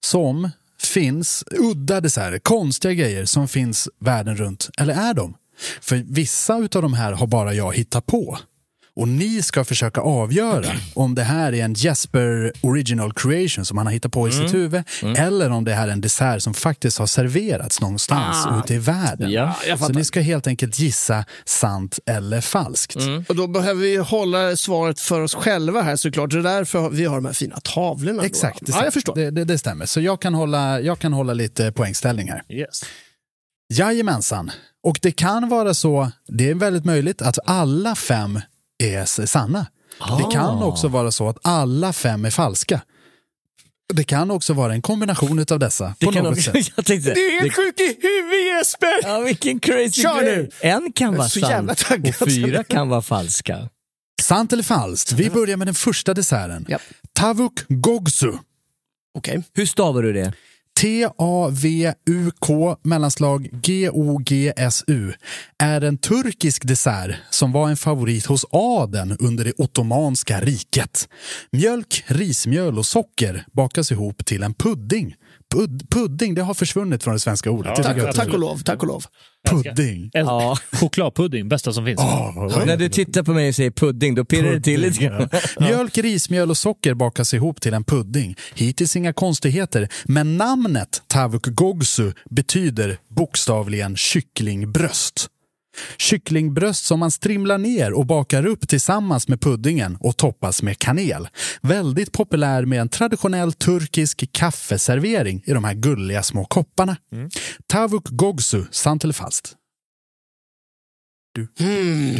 [0.00, 0.50] som
[0.80, 4.70] finns, udda desserter, konstiga grejer som finns världen runt.
[4.78, 5.34] Eller är de?
[5.80, 8.38] För vissa av de här har bara jag hittat på.
[8.96, 13.86] Och ni ska försöka avgöra om det här är en Jesper original creation som han
[13.86, 14.82] har hittat på i sitt huvud
[15.16, 18.58] eller om det här är en dessert som faktiskt har serverats någonstans Ah.
[18.58, 19.30] ute i världen.
[19.30, 22.96] Ja, Så ni ska helt enkelt gissa sant eller falskt.
[23.28, 26.30] Och då behöver vi hålla svaret för oss själva här såklart.
[26.30, 28.22] Det är därför vi har de här fina tavlorna.
[28.24, 28.64] Exakt, Då.
[28.64, 28.78] exakt.
[28.80, 29.14] Ja, jag förstår.
[29.14, 29.86] Det, det, det stämmer.
[29.86, 32.42] Så jag kan, hålla, jag kan hålla lite poängställning här.
[32.48, 32.82] Yes.
[33.72, 34.50] Jajamensan.
[34.84, 38.40] Och det kan vara så, det är väldigt möjligt att alla fem
[38.78, 39.66] är sanna.
[40.18, 42.82] Det kan också vara så att alla fem är falska.
[43.94, 45.94] Det kan också vara en kombination utav dessa.
[45.98, 46.72] Det på kan något också, sätt.
[46.76, 49.08] jag tänkte, Du är helt det, sjuk i huvudet Jesper!
[49.08, 50.36] ja, vilken crazy Kör grej.
[50.36, 50.50] nu.
[50.60, 51.78] En kan vara sann och
[52.28, 53.68] fyra kan vara falska.
[54.22, 55.12] Sant eller falskt?
[55.12, 56.66] Vi börjar med den första desserten.
[56.68, 56.78] Ja.
[57.12, 58.32] Tavuk Gogsu.
[59.14, 59.42] Okej.
[59.54, 60.32] Hur stavar du det?
[60.80, 65.12] T-A-V-U-K mellanslag G-O-G-S-U
[65.58, 71.08] är en turkisk dessert som var en favorit hos adeln under det ottomanska riket.
[71.52, 75.14] Mjölk, rismjöl och socker bakas ihop till en pudding.
[75.52, 77.72] Pud pudding, det har försvunnit från det svenska ordet.
[77.76, 79.04] Ja, Det Tack, jag tack och lov, tack och lov.
[79.48, 80.10] Pudding.
[80.12, 80.58] Ja.
[80.72, 82.00] Chokladpudding, bästa som finns.
[82.66, 85.28] När du tittar på mig och säger pudding, då pirrar det till lite grann.
[85.60, 88.36] Mjölk, rismjöl och socker bakas ihop till en pudding.
[88.54, 95.28] Hittills inga konstigheter, men namnet Tavuk Gogsu betyder bokstavligen kycklingbröst.
[95.98, 101.28] Kycklingbröst som man strimlar ner och bakar upp tillsammans med puddingen och toppas med kanel.
[101.62, 106.96] Väldigt populär med en traditionell turkisk kaffeservering i de här gulliga små kopparna.
[107.66, 109.52] Tavuk Gogsu, sant eller falskt?
[111.60, 112.14] Mm.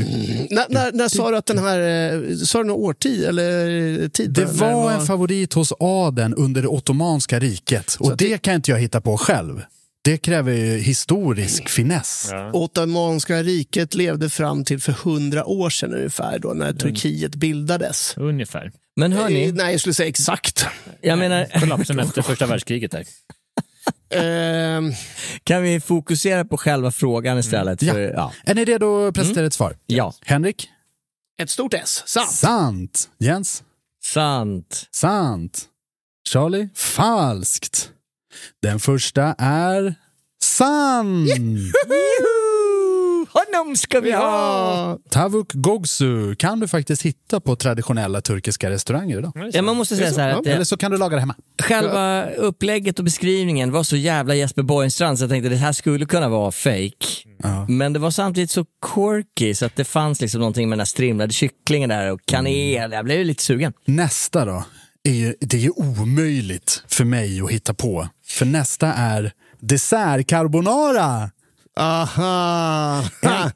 [0.51, 4.31] När, när, när sa du att den här, eh, sa du någon årtid eller tid?
[4.33, 8.55] Det När var en favorit hos adeln under det ottomanska riket och det- det kan
[8.55, 9.63] inte jag hitta på själv.
[10.05, 12.31] Det kräver ju historisk finess.
[12.53, 18.15] Ottomanska riket levde fram till för hundra år sedan ungefär då när Turkiet bildades.
[18.17, 18.73] Ungefär.
[18.97, 20.67] Men Eh, hörni, Nej, jag skulle säga exakt.
[21.01, 23.05] jag menar, Kollapsen efter första världskriget där.
[24.15, 24.93] Ehm,
[25.45, 27.83] kan vi fokusera på själva frågan istället?
[27.83, 27.93] Ja.
[27.93, 28.33] För, ja.
[28.45, 29.77] Är ni redo att presentera ett svar?
[29.87, 30.69] ja, Henrik?
[31.43, 32.31] ett stort S, sant.
[32.31, 33.09] Sant.
[33.19, 33.63] Jens?
[34.05, 34.89] sant.
[34.91, 35.65] Sant.
[36.29, 36.69] Charlie?
[36.75, 37.91] Falskt.
[38.63, 39.95] Den första är
[40.43, 41.29] sann.
[43.29, 44.99] Honom ska vi ha!
[45.11, 49.33] Tavuk Gogsu kan du faktiskt hitta på traditionella turkiska restauranger idag.
[49.53, 51.35] Ja, man måste säga så här att Eller så kan du laga det hemma.
[51.63, 56.07] själva upplägget och beskrivningen var så jävla Jesper Borgenstrand så jag tänkte det här skulle
[56.07, 57.07] kunna vara fake.
[57.43, 57.67] Ja.
[57.69, 58.65] Men det var samtidigt så
[58.95, 62.93] quirky så att det fanns liksom någonting med den här strimlade kycklingen där och kanel.
[62.93, 63.73] Jag blev ju lite sugen.
[63.85, 64.65] Nästa då,
[65.05, 68.09] är det är ju omöjligt för mig att hitta på.
[68.27, 71.31] För nästa är dessert carbonara.
[71.77, 73.05] Aha!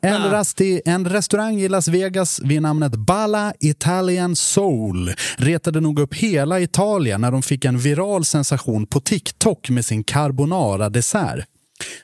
[0.00, 6.14] En, rasti, en restaurang i Las Vegas vid namnet Balla Italian Soul retade nog upp
[6.14, 11.44] hela Italien när de fick en viral sensation på TikTok med sin carbonara-dessert.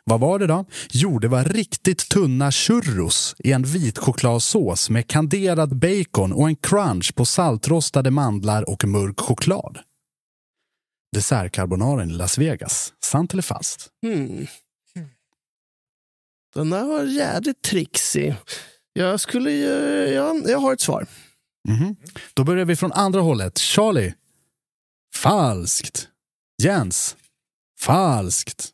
[0.04, 0.64] Vad var det då?
[0.90, 6.56] Jo, det var riktigt tunna churros i en vit chokladsås med kanderad bacon och en
[6.56, 9.78] crunch på saltrostade mandlar och mörk choklad.
[11.12, 12.92] Dessertcarbonaran i Las Vegas.
[13.04, 13.88] Sant eller falskt?
[14.06, 14.46] Hmm.
[16.54, 18.34] Den där var jävligt trixig.
[18.92, 19.68] Jag skulle ju,
[20.14, 21.06] ja, jag har ett svar.
[21.68, 21.96] Mhm.
[22.34, 23.58] Då börjar vi från andra hållet.
[23.58, 24.14] Charlie.
[25.14, 26.08] Falskt.
[26.62, 27.16] Jens.
[27.80, 28.70] Falskt.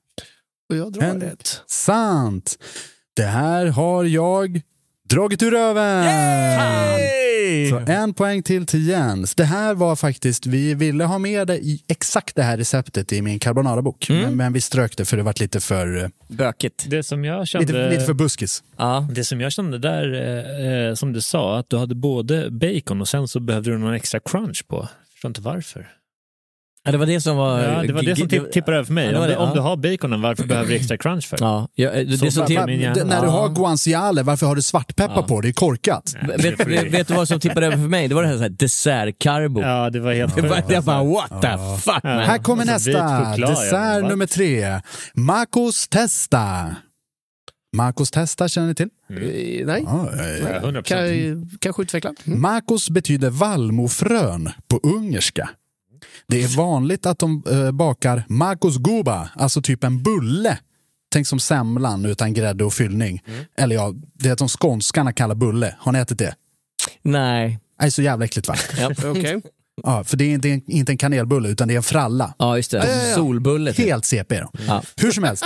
[0.68, 1.62] Och jag drar rätt.
[1.66, 2.58] Sant.
[3.16, 4.60] Det här har jag
[5.08, 6.04] dragit ur röven.
[7.70, 9.34] Så en poäng till till Jens.
[9.34, 13.22] Det här var faktiskt, vi ville ha med det i exakt det här receptet i
[13.22, 14.10] min carbonara-bok.
[14.10, 14.22] Mm.
[14.22, 16.84] Men, men vi strök det för det var lite för, eh, Bökigt.
[16.88, 17.66] Det som jag kände...
[17.66, 18.62] lite, lite för buskis.
[18.76, 19.08] Ja.
[19.10, 23.00] Det som jag kände där, eh, eh, som du sa, att du hade både bacon
[23.00, 24.76] och sen så behövde du någon extra crunch på.
[24.76, 25.88] Jag förstår inte varför.
[26.88, 27.60] Ja, det var det som var...
[27.62, 29.04] Ja, det var det som tipp, tippade över för mig.
[29.06, 31.28] Ja, det var om, du, det, om du har baconen, varför behöver du extra crunch
[31.28, 31.36] för?
[31.40, 32.94] Ja, ja, det, Så det som bara- till, Va- min hjärna.
[32.94, 35.22] Det, när du har guanciale, varför har du svartpeppar Ja.
[35.22, 35.40] på?
[35.40, 36.14] Det är korkat.
[36.38, 38.08] vet, vet, vet du vad som tippade över för mig?
[38.08, 39.60] Det var det här, så här dessert-carbo.
[39.62, 42.18] Ja, det var helt Det var, jag bara what the fuck man.
[42.18, 43.36] Här kommer nästa.
[43.36, 44.80] Dessert nummer tre.
[45.14, 46.76] Makos Testa.
[47.76, 48.88] Makos Testa känner ni till?
[49.10, 50.82] Eh, Nej, Ja, eh, Ja, 100%.
[50.82, 52.12] kan, kanske utveckla.
[52.26, 52.40] Mm.
[52.40, 55.50] Makos betyder vallmofrön på ungerska.
[56.26, 60.58] Det är vanligt att de eh, bakar makos guba, alltså typ en bulle.
[61.12, 63.22] Tänk som semlan utan grädde och fyllning.
[63.58, 65.74] Eller ja, det är att de skånskarna kallar bulle.
[65.78, 66.34] Har ni ätit det?
[67.02, 67.58] Nej.
[67.80, 68.54] Det är så jävla äckligt va?
[68.78, 68.90] Ja.
[69.10, 69.42] Okej.
[69.82, 72.34] Ja, för det är inte en, inte en kanelbulle utan det är en fralla.
[72.38, 73.08] ja, just det.
[73.08, 73.14] Ja.
[73.14, 73.72] Solbulle.
[73.72, 73.86] typ.
[73.86, 74.50] Helt CP då.
[74.66, 74.82] Ja.
[74.96, 75.44] Hur som helst.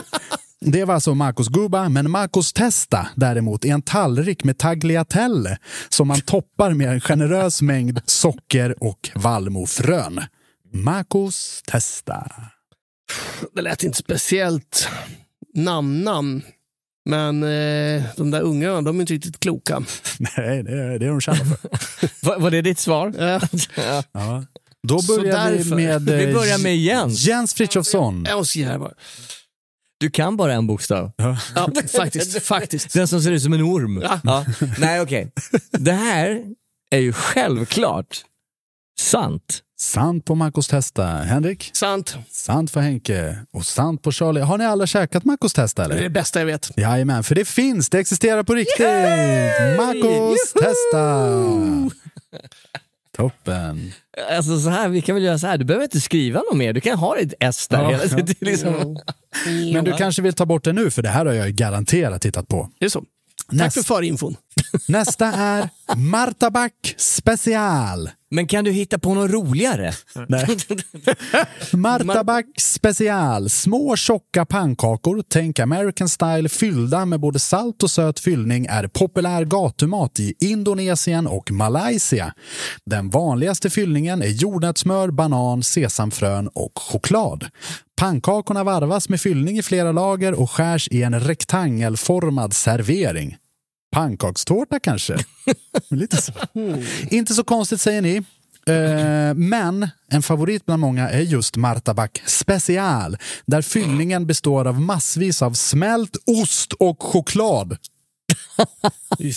[0.60, 5.58] Det var alltså Marcos Guba, men Marcos Testa däremot är en tallrik med tagliatelle
[5.88, 10.20] som man toppar med en generös mängd socker och vallmofrön.
[10.72, 12.32] Marcos Testa.
[13.54, 14.88] Det lät inte speciellt
[15.54, 16.42] namn-namn.
[17.04, 19.82] Men eh, de där ungarna, de är inte riktigt kloka.
[20.18, 21.70] Nej, det är, det är de kända för.
[22.26, 23.22] Var, var det ditt svar?
[23.22, 23.42] Eh,
[24.12, 24.44] Ja.
[24.88, 27.26] Då börjar vi med eh, Vi börjar med Jens.
[27.26, 28.26] Jens Frithiofsson.
[29.98, 31.12] Du kan bara en bokstav.
[31.16, 31.38] Ja,
[31.92, 32.42] faktiskt.
[32.42, 32.92] faktiskt.
[32.92, 34.02] Den som ser ut som en orm.
[34.24, 34.44] Ja.
[34.78, 35.32] Nej, okej.
[35.70, 36.44] Det här
[36.90, 38.24] är ju självklart
[39.00, 39.62] Sant.
[39.82, 41.06] Sant på Marcos Testa.
[41.06, 41.70] Henrik?
[41.72, 42.16] Sant.
[42.30, 43.38] Sant för Henke.
[43.52, 44.40] Och sant på Charlie.
[44.40, 46.02] Har ni alla käkat Marcos Testa Det är eller?
[46.02, 46.70] det bästa jag vet.
[46.76, 47.88] Jajamän, för det finns.
[47.90, 48.86] Det existerar på riktigt.
[49.76, 51.28] Marcos Testa.
[53.16, 53.92] Toppen.
[54.30, 56.72] Alltså så här, vi kan väl göra så här, du behöver inte skriva något mer,
[56.72, 57.82] du kan ha ditt S där.
[57.82, 58.98] Ja, hela tiden, liksom.
[59.72, 62.22] Men du kanske vill ta bort det nu, för det här har jag ju garanterat
[62.22, 62.70] tittat på.
[62.78, 63.00] Det är så.
[63.50, 64.36] Tack Näst- för förinfon.
[64.88, 68.10] Nästa är Martabak special.
[68.30, 69.92] Men kan du hitta på något roligare?
[70.28, 70.46] Nej.
[71.72, 73.50] Martabak special.
[73.50, 79.44] Små tjocka pannkakor, tänk American style, fyllda med både salt och söt fyllning är populär
[79.44, 82.34] gatumat i Indonesien och Malaysia.
[82.86, 87.46] Den vanligaste fyllningen är jordnötssmör, banan, sesamfrön och choklad.
[87.96, 93.36] Pannkakorna varvas med fyllning i flera lager och skärs i en rektangelformad servering.
[93.92, 95.16] Pannkakstårta kanske?
[95.90, 96.32] Lite så.
[97.10, 98.16] Inte så konstigt säger ni.
[98.66, 103.16] Eh, men en favorit bland många är just Martabak special
[103.46, 107.76] där fyllningen består av massvis av smält ost och choklad.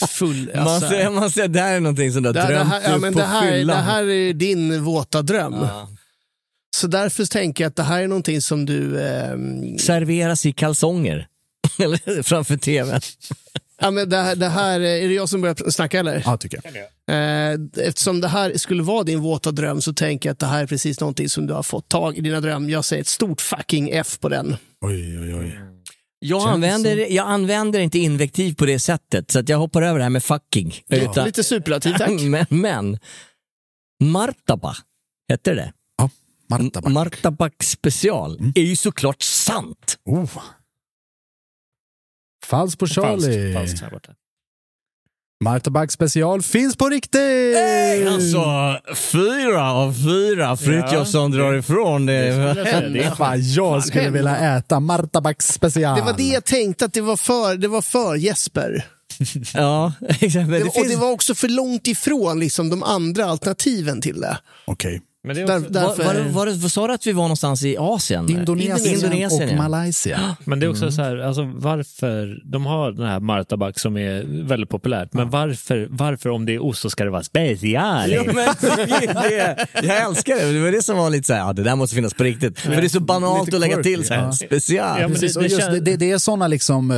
[0.10, 0.51] Full.
[0.56, 0.89] Man Alltså.
[0.89, 2.97] ser, man ser, det här är någonting som du har Det, det, drömt här, ja,
[2.97, 3.84] men på det, här, det fyllan.
[3.84, 5.53] här är din våta dröm.
[5.53, 5.89] Ja.
[6.78, 9.08] Så därför tänker jag att det här är någonting som du...
[9.08, 11.28] ehm, Serveras i kalsonger.
[11.80, 13.01] Eller framför tvn.
[13.82, 16.21] Ja, men det, här- det här, är det jag som börjar snacka eller?
[16.26, 16.76] Ja, tycker jag.
[17.07, 20.63] Eh, eftersom det här skulle vara din våta dröm så tänker jag att det här
[20.63, 22.69] är precis någonting som du har fått tag i dina dröm.
[22.69, 24.57] Jag säger ett stort fucking F på den.
[24.82, 25.59] Oj, oj, oj.
[26.19, 29.97] Jag Känns använder, jag använder inte invektiv på det sättet, så att jag hoppar över
[29.99, 30.73] det här med fucking.
[30.89, 32.09] Utan, Lite superlativ tack.
[32.21, 32.99] men, men
[34.03, 34.76] Martaba,
[35.32, 35.73] heter det?
[35.97, 36.09] Ja,
[36.49, 36.91] Martabak.
[36.93, 39.97] Martabak special är ju såklart sant.
[40.05, 40.30] oh.
[42.46, 43.54] Falskt på Charlie.
[43.54, 44.12] Falskt, falskt här borta.
[45.43, 47.58] Martabak special finns på riktigt!
[48.08, 48.46] Alltså,
[48.96, 52.14] fyra av fyra Frithiofsson drar ifrån det.
[52.14, 54.20] Det är fan jag skulle händer?
[54.20, 55.96] vilja äta Martabak special.
[55.96, 58.86] Det var det jag tänkte att det var för, det var för Jesper.
[59.54, 60.48] Ja, exakt.
[60.50, 60.88] Det, det och finns...
[60.89, 64.38] det var också för långt ifrån liksom, de andra alternativen till det.
[64.66, 65.02] Okej.
[65.26, 67.23] Men det är Där, också, Var, därför, var, var, var, sa du att vi var
[67.23, 68.30] någonstans i Asien?
[68.30, 69.55] Indonesien, Indonesien, och.
[69.55, 70.36] Malaysia.
[70.43, 74.43] men det är också så här, alltså varför, de har den här Martabak som är
[74.47, 78.11] väldigt populärt, men varför, varför om det är ost så ska det vara special?
[78.11, 78.36] Ja, men
[79.30, 80.51] det, jag älskar det.
[80.51, 82.59] Det var det som var lite så här, ja, det där måste finnas på riktigt.
[82.59, 84.32] För det är så banalt att lägga till så här, ja.
[84.32, 85.01] special.
[85.01, 86.97] Ja, Precis, det- och det just det, det, är såna liksom, eh,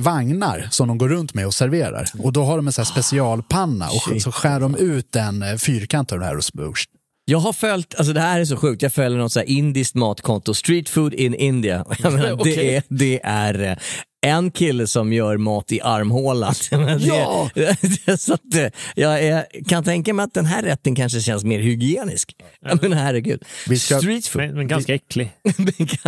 [0.00, 2.08] vagnar som de går runt med och serverar.
[2.18, 4.22] Och då har de en sån här specialpanna och Shit.
[4.22, 6.52] så skär de ut en eh, fyrkant av det här och så-
[7.30, 9.94] Jag har följt, alltså det här är så sjukt, jag följer något så här indiskt
[9.94, 11.84] matkonto, street food in India.
[11.98, 12.56] Jag menar, Okej.
[12.56, 13.76] det, är, det är eh,
[14.26, 16.54] en kille som gör mat i armhålan.
[17.00, 17.50] Ja!
[17.54, 21.44] det, så att, eh, jag är, kan tänka mig att den här rätten kanske känns
[21.44, 22.32] mer hygienisk.
[22.60, 23.42] Jag menar herregud.
[23.68, 24.42] Vi ska- Street food.
[24.42, 25.32] Men, men ganska äcklig.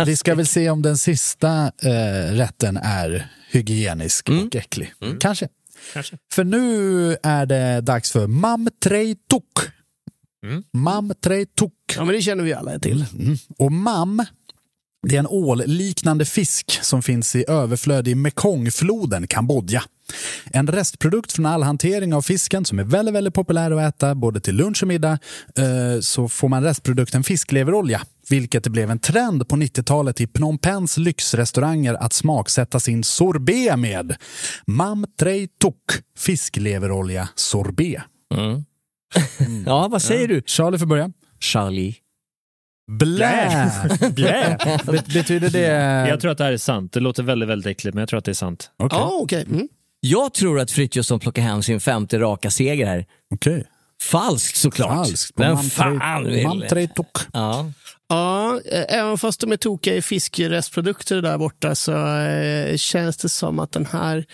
[0.05, 4.47] Vi ska väl se om den sista eh, rätten är hygienisk Mm.
[4.47, 4.93] och äcklig.
[5.19, 5.47] Kanske.
[5.93, 6.17] Kanske.
[6.33, 9.71] För nu är det dags för Mam Trey Tuk.
[10.45, 10.63] Mm.
[10.73, 11.73] Mam Trey Tuk.
[11.95, 13.05] ja, men det känner vi alla till.
[13.19, 13.37] Mm.
[13.57, 14.25] Och mam,
[15.07, 19.83] det är en ålliknande fisk som finns i överflöd i Mekongfloden, Kambodja.
[20.45, 24.39] En restprodukt från all hantering av fisken som är väldigt, väldigt populär att äta både
[24.39, 25.19] till lunch och middag.
[25.57, 30.57] Eh, så får man restprodukten fiskleverolja, vilket det blev en trend på 90-talet i Phnom
[30.57, 34.15] Penhs lyxrestauranger att smaksätta sin sorbet med.
[34.67, 38.01] Mam Trey Tuk, fiskleverolja sorbet.
[38.33, 38.63] Mm.
[39.65, 40.41] Ja, vad säger du?
[40.45, 41.11] Charlie får börja.
[41.39, 41.95] Charlie.
[42.91, 43.71] Blä!
[44.15, 44.57] Blä.
[44.85, 45.67] Bet- Betyder det...
[46.09, 46.93] Jag tror att det här är sant.
[46.93, 48.71] Det låter väldigt, väldigt äckligt, men jag tror att det är sant.
[48.77, 48.99] Okej.
[48.99, 49.45] Ja, okej.
[49.49, 49.67] Mm.
[49.99, 53.05] Jag tror att Frithiofsson plockar hem sin femte raka seger här.
[53.33, 53.65] Okej.
[54.03, 54.89] Falskt såklart.
[55.07, 55.37] Falskt.
[55.37, 56.43] Mam fan vill?
[57.33, 57.71] Ja.
[58.09, 63.29] Ja, eh, även fast de är tokiga i fiskrestprodukter där borta så eh, känns det
[63.29, 64.25] som att den här...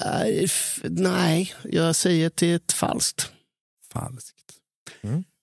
[0.00, 3.30] är f- nej, jag säger till ett falskt.
[3.94, 4.34] Falskt.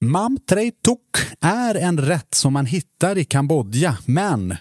[0.01, 4.55] Mam Trey Tuk är en rätt som man hittar i Kambodja, men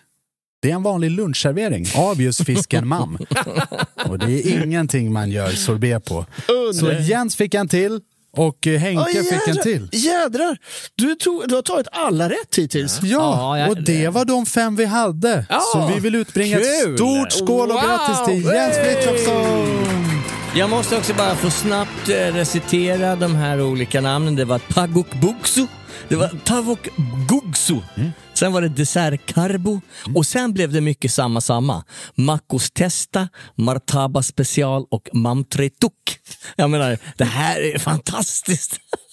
[0.63, 3.19] det är en vanlig lunchservering av just fisken mam.
[4.07, 6.27] Och det är ingenting man gör sorbet på.
[6.75, 8.01] Så Jens fick en till
[8.33, 9.89] och eh, Henke Åh, fick en till.
[9.93, 10.59] Jädrar!
[10.95, 12.99] Du, tog, du har tagit alla rätt hittills.
[13.03, 15.47] Ja, Ja, jag- och det var de fem vi hade.
[15.49, 16.67] Ja, Så vi vill utbringa kul.
[16.93, 17.83] ett stort skål och Wow.
[17.85, 20.00] grattis till Jens Frithiofsson!
[20.55, 24.37] Jag måste också bara få snabbt eh, recitera de här olika namnen.
[24.37, 25.67] Det var Tavok Buksu,
[26.09, 26.89] det var Tavok
[27.29, 27.81] Gugsu,
[28.35, 29.81] sen var det Dessert Carbo
[30.15, 31.85] och sen blev det mycket samma samma.
[32.15, 36.19] Makos Testa, Martaba Special och Mamtre Tuk.
[36.57, 38.77] Jag menar, det här är fantastiskt.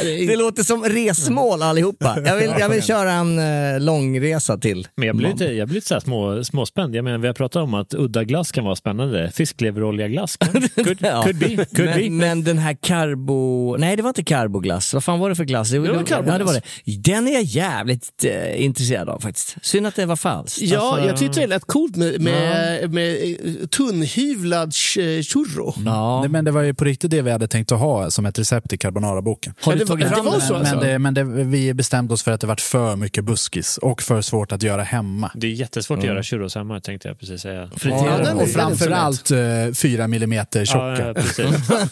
[0.00, 2.18] Det låter som resmål allihopa.
[2.26, 3.38] Jag vill, jag vill köra en
[3.74, 4.86] eh, långresa till.
[4.94, 6.96] Men jag blir lite, jag blir lite så här små, småspänd.
[6.96, 9.30] Jag menar, vi har pratat om att udda glass kan vara spännande.
[9.34, 10.36] Fiskleverolja-glass.
[10.74, 11.22] Could, Ja.
[11.22, 11.46] could be.
[11.64, 12.10] Could men, be.
[12.10, 13.76] men den här karbo...
[13.76, 14.94] Nej, det var inte karboglass.
[14.94, 15.70] Vad fan var det för glass?
[15.70, 16.26] Det, var karboglass.
[16.26, 16.96] ja, det var det.
[17.12, 19.56] Den är jag jävligt eh, intresserad av faktiskt.
[19.62, 20.60] Synd att det var falskt.
[20.62, 25.74] Ja, Alltså- jag tyckte det lät coolt med, med, med, eh, tunnhyvlad ch- churro.
[25.84, 26.20] Ja.
[26.20, 28.38] Nej, men det var ju på riktigt det vi hade tänkt att ha som ett
[28.38, 29.54] recept i carbonara-boken.
[29.60, 30.76] Har du var- tagit fram var den så alltså?
[30.76, 34.02] Men, det, men det, vi bestämde oss för att det varit för mycket buskis och
[34.02, 35.30] för svårt att göra hemma.
[35.34, 37.70] Det är jättesvårt att göra churros hemma tänkte jag precis säga.
[37.84, 38.36] Ja, den.
[38.36, 39.30] och framförallt
[39.74, 41.22] fyra millimeter Ja, tjocka.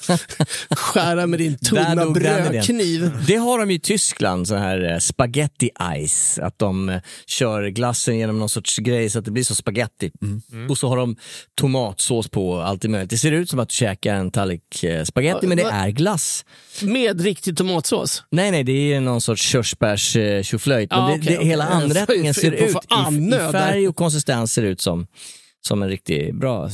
[0.08, 0.16] ja.
[0.76, 3.10] Skära med din tunna brödkniv.
[3.26, 5.70] Det har de i Tyskland, så här eh, spaghetti
[6.06, 6.38] ice.
[6.38, 10.10] Att de eh, kör glassen genom någon sorts grej så att det blir som spaghetti.
[10.22, 10.70] Mm.
[10.70, 11.16] Och så har de
[11.54, 13.10] tomatsås på och allt möjligt.
[13.10, 15.88] Det ser ut som att du käkar en tallrik eh, spaghetti Ja, men det är
[15.88, 16.44] glass.
[17.06, 18.22] Med riktig tomatsås.
[18.30, 20.90] Nej, nej, det är någon sorts körsbärs eh, tjoflöjt.
[20.90, 21.48] Men Ja, det, okej, det, okej.
[21.48, 25.06] hela anrättningen ser ut, i, i färg och konsistens ser ut som,
[25.66, 26.70] som en riktigt bra eh,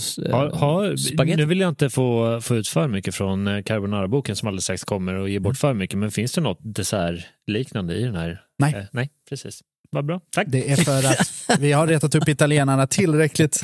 [0.97, 1.37] spagetti.
[1.37, 4.85] nu vill jag inte få, få ut för mycket från eh, carbonara-boken som alldeles strax
[4.85, 8.41] kommer och ge bort för mycket, men finns det något dessertliknande i den här?
[8.59, 8.75] Nej.
[8.75, 9.61] Eh, nej, precis.
[9.95, 10.21] Vad bra.
[10.35, 10.47] Tack.
[10.51, 13.63] Det är för att vi har retat upp italienarna tillräckligt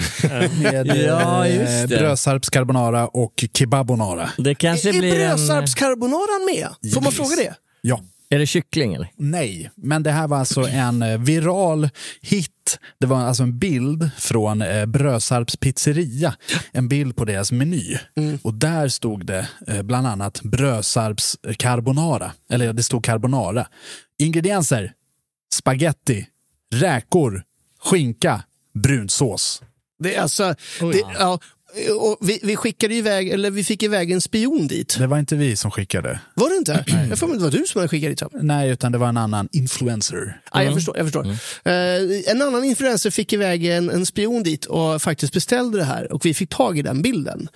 [0.63, 4.31] med Ja, eh, brödsarps carbonara och kebabonara.
[4.39, 5.17] Det kanske Är blir en...
[5.17, 6.93] brödsarpscarbonaran med?
[6.95, 7.55] Får man fråga det?
[7.81, 8.01] Ja.
[8.31, 9.09] Är det kyckling eller?
[9.17, 11.89] Nej, men det här var alltså en eh, viral
[12.23, 12.79] hit.
[13.01, 16.35] Det var alltså en bild från eh, Brösarps pizzeria.
[16.73, 17.99] En bild på deras meny.
[18.43, 22.33] Och där stod det eh, bland annat Brösarps carbonara.
[22.51, 23.67] Eller det stod carbonara.
[24.19, 24.93] Ingredienser.
[25.53, 26.29] Spaghetti,
[26.75, 27.43] räkor,
[27.81, 28.45] skinka,
[28.75, 29.63] brunsås.
[29.99, 31.41] Det är alltså, det, ja,
[32.01, 34.97] och vi, vi skickade iväg, eller vi fick iväg en spion dit.
[34.99, 36.21] Det var inte vi som skickade.
[36.35, 36.85] Var det inte?
[37.09, 38.31] Jag får mig det var du som hade skickat dit dem.
[38.41, 40.41] Nej, utan det var en annan influencer.
[40.53, 40.97] Ja, jag förstår.
[40.97, 41.27] Jag förstår.
[41.65, 46.13] Eh, en annan influencer fick iväg en, en spion dit och faktiskt beställde det här
[46.13, 47.49] och vi fick tag i den bilden.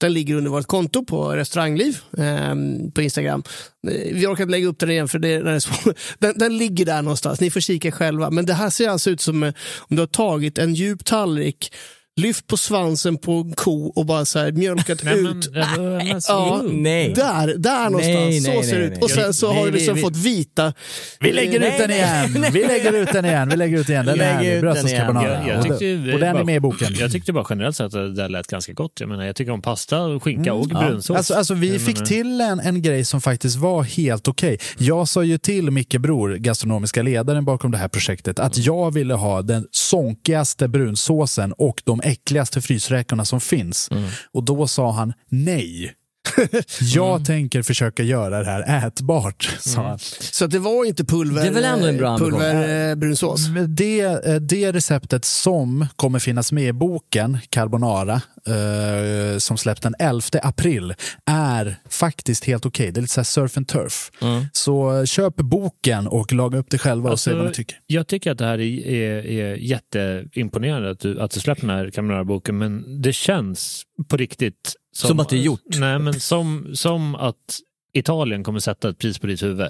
[0.00, 2.54] Den ligger under vårt konto på restaurangliv eh,
[2.94, 3.42] på Instagram.
[3.88, 5.94] Eh, Vi orkar inte lägga upp den igen för det, den, är svår.
[6.18, 7.40] Den, den ligger där någonstans.
[7.40, 8.30] Ni får kika själva.
[8.30, 11.72] Men det här ser alltså ut som eh, om du har tagit en djup tallrik
[12.18, 15.56] lyft på svansen på en ko och bara så här mjölkat Nej, ut.
[15.56, 17.12] eh, men, Ja, Nej.
[17.16, 18.14] där, där någonstans.
[18.16, 19.02] Nej, så nej, ser det ut.
[19.02, 20.72] Och sen så Nej, har du vi- liksom vi- fått vita.
[21.20, 22.36] Vi lägger Nej, ut den nej, igen!
[22.40, 22.50] nej.
[22.50, 23.48] Vi lägger ut den igen!
[23.48, 24.06] Vi lägger ut igen.
[24.06, 25.00] Den är den igen.
[25.00, 25.28] carbonara.
[25.28, 26.94] Jag, jag Och tyckte, det- och den är med i boken.
[26.98, 28.92] Jag tyckte bara generellt sett att det lät ganska gott.
[29.00, 31.16] Jag menar, jag tycker om pasta, skinka och brunsås.
[31.16, 34.58] Alltså, alltså vi fick till en, en grej som faktiskt var helt okej.
[34.78, 39.14] Jag sa ju till Micke Bror, gastronomiska ledaren bakom det här projektet, att jag ville
[39.14, 43.90] ha den sonkigaste brunsåsen och de äckligaste frysräkorna som finns.
[44.32, 45.94] Och då sa han nej.
[46.80, 49.98] jag tänker försöka göra det här ätbart, sa han.
[50.20, 52.30] Så att det var inte pulver, Det är väl ändå en bra ambition.
[52.32, 53.40] pulver eh, brunsås.
[53.68, 58.14] Det, eh, det receptet som kommer finnas med i boken, Carbonara,
[58.46, 60.94] eh, som släpps den 11 april,
[61.26, 62.92] är faktiskt helt okej.
[62.92, 64.10] Det är lite så här surf and turf.
[64.52, 67.74] Så eh, köp boken och laga upp det själva och se vad ni tycker.
[67.76, 71.66] Alltså, Jag tycker att det här är, är, är jätteimponerande att du, att du släpper
[71.66, 74.74] den här Carbonara-boken, men det känns på riktigt
[75.06, 75.60] Som att det är gjort.
[75.66, 77.60] Nej, men som, som att
[77.92, 79.68] Italien kommer sätta ett pris på ditt huvud.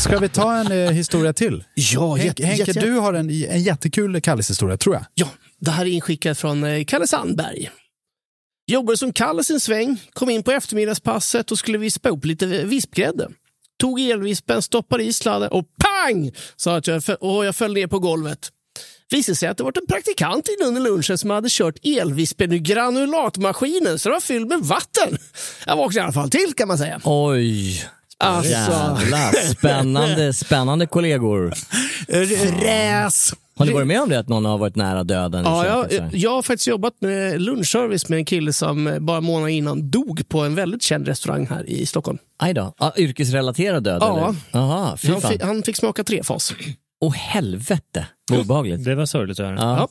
[0.04, 1.64] Ska vi ta en eh, historia till?
[1.74, 5.04] Ja, Henke, jätte, Henke jätte, du har en, en jättekul Kallis-historia, tror jag.
[5.14, 5.28] Ja,
[5.58, 7.70] det här är inskickat från eh, Kalle Sandberg.
[8.66, 13.28] Jobbade som Kalles en sväng, kom in på eftermiddagspasset och skulle vispa upp lite vispgrädde.
[13.80, 16.32] Tog elvispen, stoppade i sladden och pang!
[16.56, 18.48] Sa att jag, och jag föll ner på golvet.
[19.10, 22.58] visade sig att det var en praktikant in under lunchen som hade kört elvispen ur
[22.58, 25.18] granulatmaskinen så det var fylld med vatten.
[25.66, 27.00] Jag vaknade i alla fall till kan man säga.
[27.04, 27.84] Oj.
[28.18, 28.52] Alltså.
[28.52, 31.54] Jävlar, spännande, spännande kollegor.
[32.60, 33.34] Räs!
[33.56, 35.44] Har ni varit med om det att någon har varit nära döden?
[35.44, 39.52] Ja, jag, jag har faktiskt jobbat med lunchservice med en kille som eh, bara månader
[39.52, 42.18] innan dog på en väldigt känd restaurang här i Stockholm.
[42.38, 42.74] Aj då.
[42.78, 43.98] Ja, yrkesrelaterad död?
[44.00, 44.18] Ja.
[44.18, 44.60] Eller?
[44.64, 46.54] Aha, Han, han fick smaka trefas.
[47.00, 48.84] Åh helvete, vad obehagligt.
[48.84, 49.56] Det var sorgligt att höra.
[49.60, 49.88] Ja.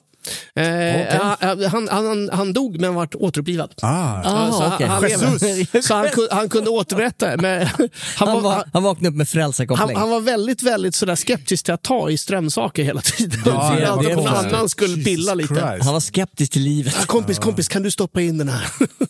[0.55, 3.73] Eh, han, han, han, han dog men vart återupplivad.
[3.81, 4.21] Ah.
[4.25, 4.87] Ah, så okej.
[4.87, 5.03] han,
[5.83, 7.37] så han, kunde- han kunde återberätta.
[7.37, 9.97] Men han, Han, var, var, han vaknade upp med frälsarkoppling.
[9.97, 13.39] han var väldigt, väldigt sådär skeptisk till att ta i strömsaker hela tiden.
[13.45, 15.47] Ja, För det- det någon annan skulle pilla lite.
[15.47, 15.83] Christ.
[15.83, 16.95] Han var skeptisk till livet.
[17.01, 18.61] Ah, kompis, kompis, kan du stoppa in den här?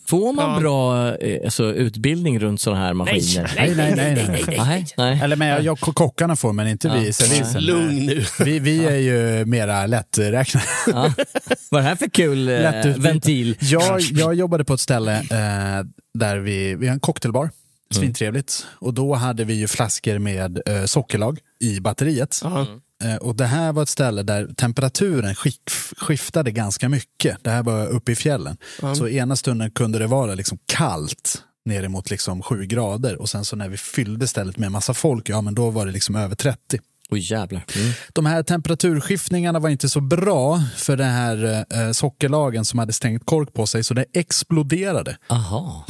[0.08, 3.52] Får man bra eh, alltså, utbildning runt sådana här maskiner?
[3.56, 4.24] Nej, nej, nej.
[4.28, 4.44] nej.
[4.58, 5.20] Nej, nej.
[5.22, 7.62] Eller men jag, jag, kockarna får, men inte vi i servisen.
[7.64, 8.24] Lugn nu.
[8.40, 10.66] Vi, vi är ju mera lätträknade.
[11.48, 11.56] Ja.
[11.70, 12.54] Vad är det här för kul eh,
[12.96, 13.56] ventil?
[13.60, 15.86] Jag, jag jobbade på ett ställe eh,
[16.18, 17.50] där vi, vi har en cocktailbar.
[17.90, 18.66] Svintrevligt.
[18.70, 22.40] Och då hade vi ju flaskor med eh, sockerlag i batteriet.
[23.04, 25.60] Eh, och det här var ett ställe där temperaturen skick,
[25.96, 27.38] skiftade ganska mycket.
[27.42, 28.56] Det här var uppe i fjällen.
[28.96, 33.44] Så ena stunden kunde det vara liksom kallt ner mot liksom sju grader och sen
[33.44, 36.34] så när vi fyllde stället med massa folk, ja men då var det liksom över
[36.36, 36.80] 30.
[37.10, 37.64] Oj jävlar.
[37.76, 37.92] Mm.
[38.12, 43.26] De här temperaturskiftningarna var inte så bra för den här eh, sockerlagen som hade stängt
[43.26, 45.84] kork på sig så det exploderade Aha.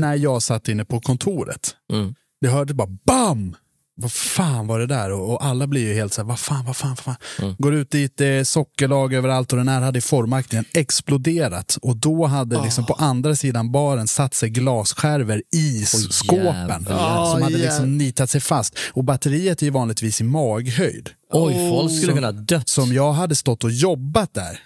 [0.00, 1.76] När jag satt inne på kontoret.
[1.92, 2.14] Mm.
[2.40, 3.56] Det hörde bara BAM!
[4.00, 5.12] Vad fan var det där?
[5.12, 7.16] Och, och alla blir ju helt så här, vad fan, vad fan, vad fan.
[7.38, 7.54] Mm.
[7.58, 11.78] Går ut dit, det är sockerlag överallt och den här hade i formakningen exploderat.
[11.82, 16.44] Och då hade liksom på andra sidan baren satt sig glasskärvor i Oj, skåpen.
[16.44, 17.32] jävlar.
[17.32, 18.78] Som hade Oj, liksom nitat sig fast.
[18.92, 21.10] Och batteriet är ju vanligtvis i maghöjd.
[21.32, 22.68] Oj, folk skulle kunna dött.
[22.68, 24.60] Som jag hade stått och jobbat där.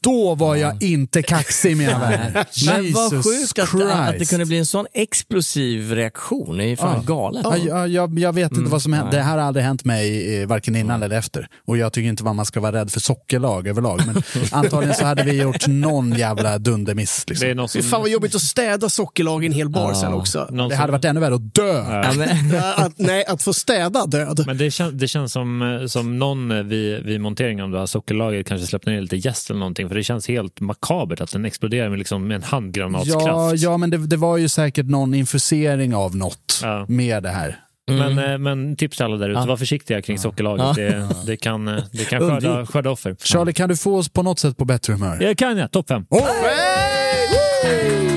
[0.00, 2.46] Då var jag inte kaxig mina vänner.
[2.66, 3.74] Men vad sjukt att,
[4.08, 6.56] att det kunde bli en sån explosiv reaktion.
[6.56, 7.40] Det är ju fan galet.
[7.44, 9.16] Ja, jag, jag, jag vet inte vad som hände.
[9.16, 11.48] Det här har aldrig hänt mig eh, varken innan eller efter.
[11.66, 14.00] Och jag tycker inte vad man ska vara rädd för sockerlag överlag.
[14.06, 17.24] Men antagligen så hade vi gjort någon jävla dundermiss.
[17.26, 17.56] Det är Liksom.
[17.56, 20.48] någon som, fan vad jobbigt att städa sockerlag i en hel bar sen också.
[20.50, 21.84] någon Det som- hade varit ännu värre att dö.
[21.88, 22.14] Ja,
[22.52, 24.42] Ja, Att, nej, att få städa död.
[24.46, 27.78] Men det, kän, det känns som, eh, som någon eh, vid, vid monteringen, om du
[27.78, 29.88] har sockerlager, kanske släppte ner lite jäst eller någonting.
[29.88, 33.26] För det känns helt makabert att den exploderar med, liksom, med en handgranatskraft.
[33.26, 36.84] Ja, ja, men det, det var ju säkert någon infusering av något Ja.
[36.88, 37.56] med det här.
[37.88, 39.46] Men, eh, men tips till alla där ute, Ja.
[39.46, 40.64] var försiktiga kring sockerlaget.
[40.66, 40.72] Ja.
[40.84, 43.16] Det, det kan, eh, det kan skörda, skörda offer.
[43.22, 45.18] Charlie, kan du få oss på något sätt på bättre humör?
[45.20, 46.06] Jag kan jag, topp fem.
[46.10, 46.18] Oh!
[46.18, 48.10] Gud vad kul!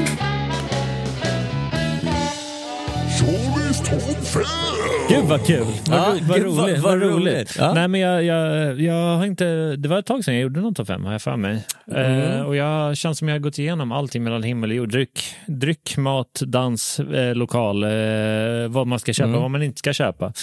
[4.33, 4.62] Vad, Ja,
[5.23, 6.79] ro, vad gud, vad- roligt.
[6.79, 7.15] vad Vad roligt.
[7.15, 7.55] roligt.
[7.59, 7.73] Ja.
[7.73, 10.73] Nej, men jag, jag, jag har inte, det var ett tag sedan jag gjorde någon
[10.73, 11.63] topp fem, har jag för mig.
[11.95, 14.89] Eh, och jag känns som jag har gått igenom allting mellan himmel och jord.
[14.91, 17.89] Dryck, dryck mat, dans, eh, lokal, eh,
[18.69, 20.33] vad man ska köpa och vad man inte ska köpa.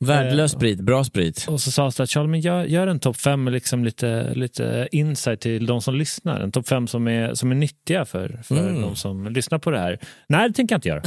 [0.00, 1.46] Värdelös sprit, bra sprit.
[1.48, 4.34] Och så sades det att Charlie, men gör, gör en topp fem med liksom lite,
[4.34, 6.40] lite insight till de som lyssnar.
[6.40, 8.82] En topp fem som är, som är nyttiga för, för Mm.
[8.82, 9.98] de som lyssnar på det här.
[10.28, 11.02] Nej, det tänker jag inte göra.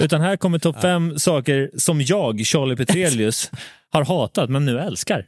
[0.04, 3.50] Utan här kommer topp fem saker som jag, Charlie Petrelius,
[3.90, 5.26] har hatat men nu älskar.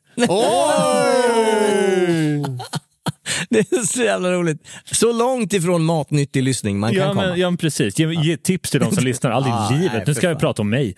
[3.50, 4.66] Det är så jävla roligt.
[4.84, 7.26] Så långt ifrån matnyttig lyssning man kan Ja komma.
[7.26, 7.98] men, ja, men precis.
[7.98, 9.30] Ge, ge tips till de som lyssnar.
[9.30, 9.92] Aldrig Ah, i livet.
[9.92, 10.94] nej, Nu ska vi prata om mig.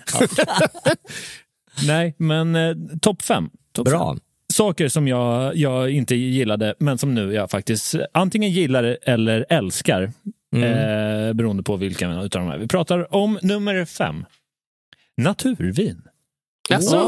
[1.86, 3.50] nej, men eh, topp fem.
[3.74, 4.14] Topp Bra.
[4.14, 4.20] fem.
[4.52, 10.02] Saker som jag, jag inte gillade, men som nu jag faktiskt antingen gillar eller älskar.
[10.56, 12.58] Eh, beroende på vilka av de här.
[12.58, 14.24] Vi pratar om nummer fem.
[15.16, 16.02] Naturvin.
[16.68, 16.98] Jaså?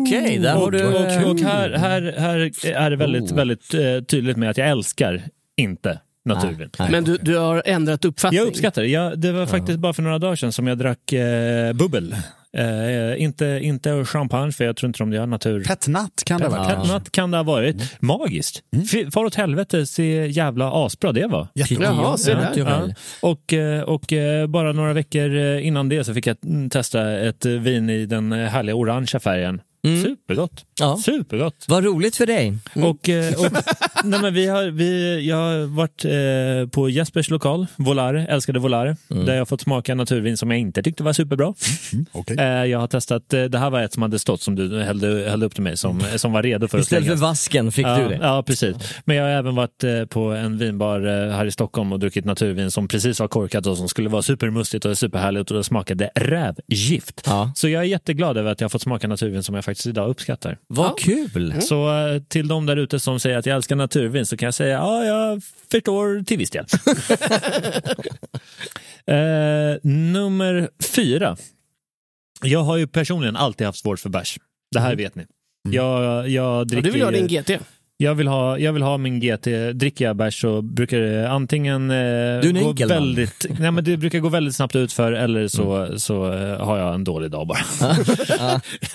[0.00, 0.38] Okej.
[0.38, 0.86] Där har du...
[0.86, 3.36] och, och här, här, här är det väldigt, Oh.
[3.36, 5.22] väldigt eh, tydligt med att jag älskar
[5.56, 6.70] inte naturvin.
[6.78, 6.90] Nej.
[6.90, 8.38] Men du, du har ändrat uppfattning.
[8.38, 8.88] Jag uppskattar det.
[8.88, 12.14] Jag, det var faktiskt bara för några dagar sedan som jag drack eh, bubbel.
[12.56, 15.64] Eh, inte, inte champagne, för jag tror inte de gör natur.
[15.64, 16.64] Petnat kan det vara.
[16.64, 18.00] Petnat kan det ha varit.
[18.00, 18.62] Magiskt.
[18.72, 19.10] Mm.
[19.10, 21.48] Far åt helvete, se jävla asbra det var.
[21.54, 21.84] Jättebra.
[21.86, 22.50] Jaha, se Ja, där.
[22.54, 22.94] tyvärr.
[23.22, 23.28] Ja.
[23.28, 27.18] Och, eh, och eh, bara några veckor eh, innan det så fick jag mm, testa
[27.18, 29.60] ett vin i den härliga orangea färgen.
[30.02, 30.64] Supergott.
[30.80, 30.96] Ja.
[31.04, 31.64] Supergott.
[31.68, 32.54] Vad roligt för dig.
[32.74, 33.52] Och, eh, och,
[34.04, 38.96] nej men vi har, vi, jag har varit eh, på Jespers lokal, Volare, älskade Volare,
[39.08, 41.54] där jag har fått smaka naturvin som jag inte tyckte var superbra.
[42.12, 42.36] Okej.
[42.38, 45.30] Eh, jag har testat, eh, det här var ett som hade stått som du hällde,
[45.30, 47.98] hällde upp till mig, som, som var redo för att Istället för vasken fick Ja,
[47.98, 48.18] du det.
[48.22, 48.76] ja, precis.
[49.04, 52.24] Men jag har även varit eh, på en vinbar eh, här i Stockholm och druckit
[52.24, 56.10] naturvin som precis var korkat och som skulle vara supermustigt och superhärligt och det smakade
[56.14, 57.22] rävgift.
[57.26, 57.52] Ja.
[57.54, 59.86] Så jag är jätteglad över att jag har fått smaka naturvin som jag faktiskt faktiskt
[59.86, 60.58] idag uppskattar.
[60.66, 61.62] Vad kul!
[61.62, 64.54] Så eh, till de där ute som säger att jag älskar naturvin så kan jag
[64.54, 66.64] säga ja, jag förstår till viss del.
[69.06, 71.36] eh, nummer fyra.
[72.42, 74.38] Jag har ju personligen alltid haft svårt för bärs.
[74.74, 75.26] Det här vet ni.
[75.70, 77.50] Jag, jag Ja, dricker du vill ha din GT.
[78.00, 79.46] Jag vill ha, jag vill ha min GT.
[79.74, 82.96] Dricker jag bärs så brukar det antingen eh, Du är en gå enkel man.
[82.96, 86.78] väldigt, nej, men det brukar gå väldigt snabbt ut för eller så, så eh, har
[86.78, 87.58] jag en dålig dag bara.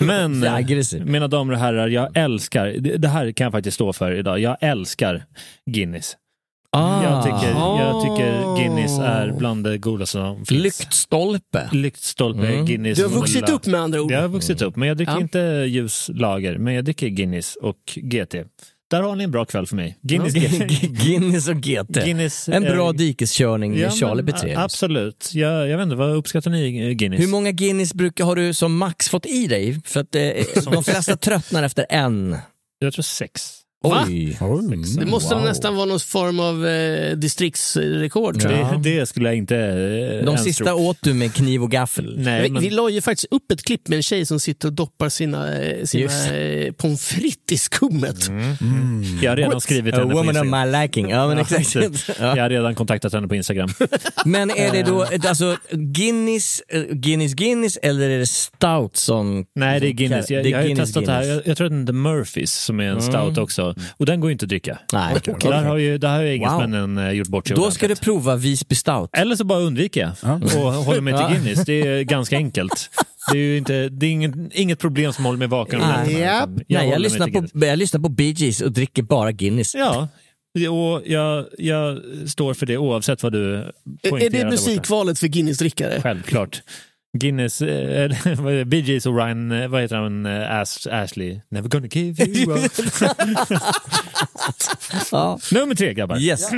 [0.00, 3.92] men eh, mina damer och herrar, jag älskar, det, det här kan jag faktiskt stå
[3.92, 5.24] för idag, jag älskar
[5.70, 6.16] Guinness.
[6.76, 7.02] Ah.
[7.02, 10.50] Jag, tycker, jag tycker Guinness är bland det godaste som finns.
[10.50, 11.68] Lyktstolpe.
[11.72, 12.66] Lyktstolpe, Mm.
[12.66, 12.98] Guinness.
[12.98, 13.54] Du har vuxit Mulla.
[13.54, 14.10] upp med andra ord.
[14.10, 15.20] Jag har vuxit upp, men jag dricker Ja.
[15.20, 15.38] inte
[15.68, 16.58] ljuslager.
[16.58, 18.34] Men jag dricker Guinness och GT.
[18.94, 19.98] Där har ni en bra kväll för mig.
[20.02, 20.32] Guinness.
[21.04, 22.04] Guinness och GT.
[22.04, 24.58] Guinness, En bra eh, dikeskörning med Ja, Charlie Petrelius.
[24.58, 25.30] Absolut.
[25.34, 27.20] Jag, jag vet inte, vad uppskattar ni eh, Guinness?
[27.20, 29.80] Hur många Guinness brukar har du som max fått i dig?
[29.84, 30.22] För att eh,
[30.72, 32.36] de flesta tröttnar efter en.
[32.78, 33.63] Jag tror sex.
[33.90, 34.04] Va?
[34.08, 34.36] Oj.
[34.98, 35.44] Det måste Wow.
[35.44, 38.82] nästan vara någon form av eh, distriktsrekord jag.
[38.82, 40.74] Det, det skulle jag inte eh, De sista tro.
[40.88, 42.14] åt du med kniv och gaffel.
[42.18, 44.68] Nej, vi, men, vi la ju faktiskt upp ett klipp med en tjej som sitter
[44.68, 48.30] och doppar sina, eh, sina eh, pommes frites i skummet.
[49.22, 50.70] jag har redan skrivit A henne på woman of Instagram.
[50.72, 51.10] my liking.
[51.10, 51.74] Ja, men exakt.
[51.74, 52.42] Jag Ja.
[52.42, 53.68] har redan kontaktat henne på Instagram.
[54.24, 59.44] Men är det då alltså, Guinness, Guinness Guinness eller är det Stout som...
[59.54, 60.30] Nej, det är Guinness.
[60.30, 61.20] Jag, det är jag har ju Guinness, testat det här.
[61.22, 61.42] Guinness.
[61.44, 63.73] Jag, jag tror att den är Murphys som är en stout också.
[63.96, 64.78] Och den går ju inte att dricka.
[64.92, 65.14] Nej.
[65.14, 67.96] Och där har ju, där har ju engelsmännen eh, gjort bort sig Då ska du
[67.96, 69.10] prova Visby Stout.
[69.12, 71.36] Eller så bara undviker jag och håller mig till.
[71.36, 71.64] Guinness.
[71.66, 72.90] Det är ganska enkelt.
[73.32, 75.78] Det är ju inte, det är inget, inget problem som håller mig vaken.
[75.78, 76.48] nätterna, Japp.
[76.50, 79.74] utan Nej, jag lyssnar, på, jag lyssnar på Bee Gees och dricker bara Guinness.
[79.74, 80.08] Ja,
[80.70, 83.72] och jag, jag står för det oavsett vad du Är
[84.10, 84.50] poängterar det där borta.
[84.50, 86.00] musikvalet för Guinness-drickare?
[86.02, 86.62] Självklart.
[87.18, 87.58] Guinness?
[88.66, 91.40] Bee Gees och Ryan, eh, vad heter han, Ash, Ashley?
[91.48, 92.72] Never gonna give you up.
[95.12, 95.38] Ja.
[95.52, 96.18] Nummer tre grabbar.
[96.18, 96.52] Yes.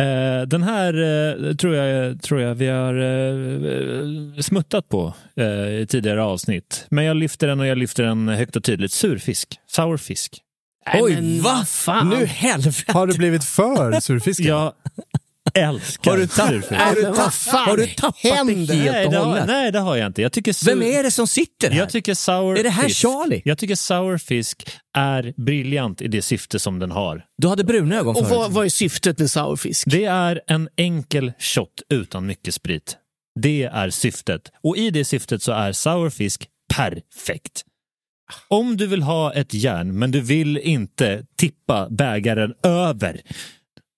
[0.00, 5.14] Eh, den här eh, tror, jag, tror jag vi har eh, smuttat på
[5.82, 6.86] i tidigare avsnitt.
[6.90, 8.92] Men jag lyfter den och jag lyfter den högt och tydligt.
[8.92, 9.58] Surfisk.
[9.66, 10.40] Sourfisk.
[10.94, 11.54] Oj, men va?
[11.54, 12.08] vad fan?
[12.08, 12.92] Nu helvete.
[12.92, 14.46] Har du blivit för surfisken?
[14.46, 14.72] Jag
[15.54, 16.26] älskar Har du
[17.30, 18.66] fan Har du tappat händer?
[18.66, 19.46] det helt Nej och det, har, hållet?
[19.46, 20.22] nej, det har jag inte.
[20.22, 20.66] Jag tycker sur...
[20.66, 21.78] Vem är det som sitter här?
[21.78, 23.42] Jag tycker sour Är det här fisk, Charlie?
[23.44, 27.24] Jag tycker sourfisk är briljant i det syfte som den har.
[27.38, 28.30] Du hade bruna ögon Och förut.
[28.30, 29.86] vad, vad är syftet med sourfisk?
[29.90, 32.96] Det är en enkel shot utan mycket sprit.
[33.40, 34.40] Det är syftet.
[34.62, 37.62] Och i det syftet så är sourfisk perfekt.
[38.48, 43.20] Om du vill ha ett järn men du vill inte tippa bägaren över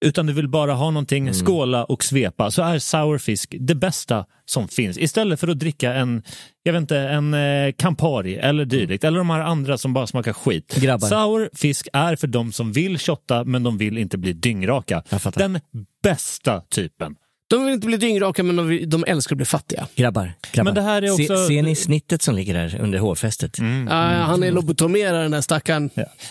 [0.06, 4.68] utan du vill bara ha någonting, skåla och svepa, så är sourfisk det bästa som
[4.68, 4.98] finns.
[4.98, 6.22] Istället för att dricka en,
[6.62, 10.32] jag vet inte, en eh, Campari eller dylikt, eller de här andra som bara smakar
[10.32, 10.76] skit.
[10.80, 11.08] Grabbar.
[11.08, 15.02] Sourfisk är för de som vill shotta men de vill inte bli dyngraka.
[15.34, 15.60] Den
[16.02, 17.16] bästa typen.
[17.48, 19.86] De vill inte bli dyngraka men de, vill- de älskar att bli fattiga.
[19.94, 20.64] Grabbar, grabbar.
[20.64, 23.58] Men det här är också- Se, ser ni snittet som ligger där under hårfästet?
[23.58, 23.88] Mm.
[23.90, 25.90] Ja, han är lobotomerad den där stackaren.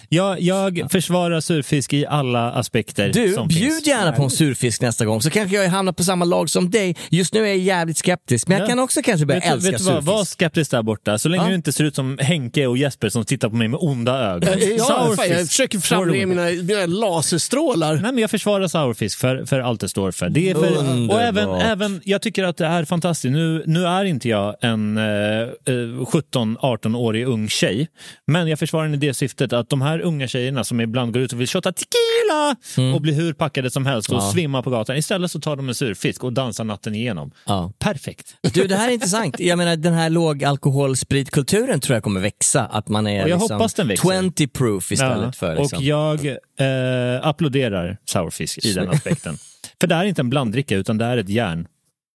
[0.09, 3.87] Jag, jag försvarar surfisk i alla aspekter Du, som bjud finns.
[3.87, 6.95] gärna på en surfisk nästa gång så kanske jag hamnar på samma lag som dig.
[7.09, 8.69] Just nu är jag jävligt skeptisk, men jag Ja.
[8.69, 10.07] kan också kanske börja Vet, älska vet du vad, surfisk.
[10.07, 11.17] var skeptisk där borta.
[11.17, 11.49] Så länge Ja.
[11.49, 14.49] du inte ser ut som Henke och Jesper som tittar på mig med onda ögon.
[14.77, 17.93] Ja, fan, jag försöker framlägga mina, mina laserstrålar.
[17.93, 20.29] Nej, men jag försvarar sourfisk för, för allt det står för.
[20.29, 21.04] Det är för Underbart.
[21.09, 23.31] Och även, även, jag tycker att det är fantastiskt.
[23.31, 27.87] Nu, nu är inte jag en eh, eh, 17-18-årig ung tjej,
[28.27, 31.33] men jag försvarar i det syftet att de här unga tjejerna som ibland går ut
[31.33, 32.55] och vill shotta tequila
[32.95, 34.25] och blir hur packade som helst och Mm.
[34.25, 34.31] Ja.
[34.31, 34.97] svimmar på gatan.
[34.97, 37.31] Istället så tar de en surfisk och dansar natten igenom.
[37.45, 37.71] Ja.
[37.79, 38.35] Perfekt.
[38.53, 39.39] Du, det här är intressant.
[39.39, 42.65] Jag menar, den här lågalkoholspritkulturen tror jag kommer växa.
[42.65, 44.21] Att man är Och jag liksom hoppas den växer.
[44.37, 45.77] 20 proof istället för liksom.
[45.77, 49.37] Och jag eh, applåderar sourfisk i den aspekten.
[49.81, 51.67] För det är inte en blanddricka utan det är ett järn.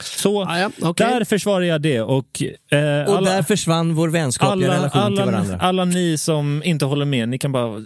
[0.02, 1.06] Så Ah, ja, okej.
[1.06, 5.22] där försvarar jag det och, eh, Och alla, där försvann vår vänskapliga alla, relation till
[5.22, 5.58] alla, varandra.
[5.60, 7.84] alla ni som inte håller med, ni kan bara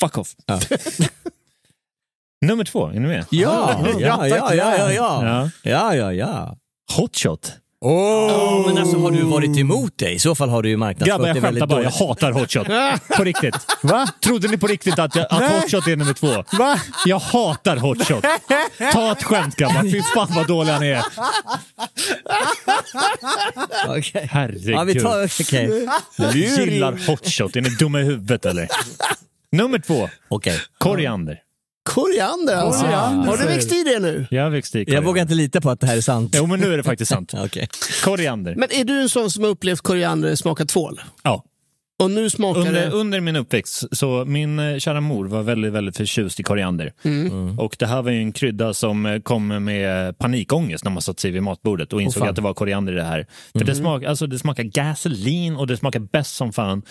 [0.00, 0.34] fuck off.
[0.46, 0.60] Ja.
[2.46, 3.24] Nummer två, är ni med?
[3.30, 5.24] Ja, ja, ja, ja, ja, ja.
[5.24, 5.50] Ja.
[5.62, 6.56] Ja, ja, ja.
[6.96, 7.52] Hotshot.
[7.84, 8.66] Oh.
[8.66, 10.10] Men alltså har du varit emot det?
[10.10, 11.82] I så fall har du ju marknadsfört Grabbar, jag det väldigt skämtar bara.
[11.82, 12.66] Jag hatar hotshot.
[13.16, 13.54] På riktigt.
[13.82, 14.08] Va?
[14.24, 15.60] Trodde ni på riktigt att, jag, att Nej.
[15.60, 16.44] hotshot är nummer två?
[16.58, 16.80] Va?
[17.06, 18.24] Jag hatar hotshot.
[18.92, 19.82] Ta ett skämt grabbar.
[19.82, 21.04] Fy fan vad dåliga ni är.
[23.98, 24.28] Okej.
[24.30, 24.74] Herregud.
[24.74, 25.18] Ja, vi tar...
[26.16, 27.56] Jag gillar hotshot.
[27.56, 28.68] Är ni dumma i huvudet eller?
[29.52, 30.08] Nummer två.
[30.28, 30.58] Okej.
[30.78, 31.38] Koriander.
[31.94, 32.84] Koriander alltså.
[32.84, 34.26] Koriander, Har du växt i det nu?
[34.30, 35.06] Jag har växt i Jag koriander.
[35.06, 36.34] vågar inte lita på att det här är sant.
[36.38, 37.32] Jo, men nu är det faktiskt sant.
[37.44, 37.68] Okej.
[38.04, 38.54] Koriander.
[38.56, 41.00] Men är du en sån som har upplevt koriander smaka tvål?
[41.22, 41.44] Ja.
[42.02, 42.90] Och nu smakar Under, det...
[42.90, 46.92] under min uppväxt, så min eh, kära mor var väldigt, väldigt förtjust i koriander.
[47.04, 47.58] Mm.
[47.58, 51.20] Och det här var ju en krydda som eh, kom med panikångest när man satt
[51.20, 52.28] sig vid matbordet och insåg fan.
[52.28, 53.26] att det var koriander i det här.
[53.52, 56.82] För det, smak, alltså, det smakar gasolin och det smakar bäst som fan.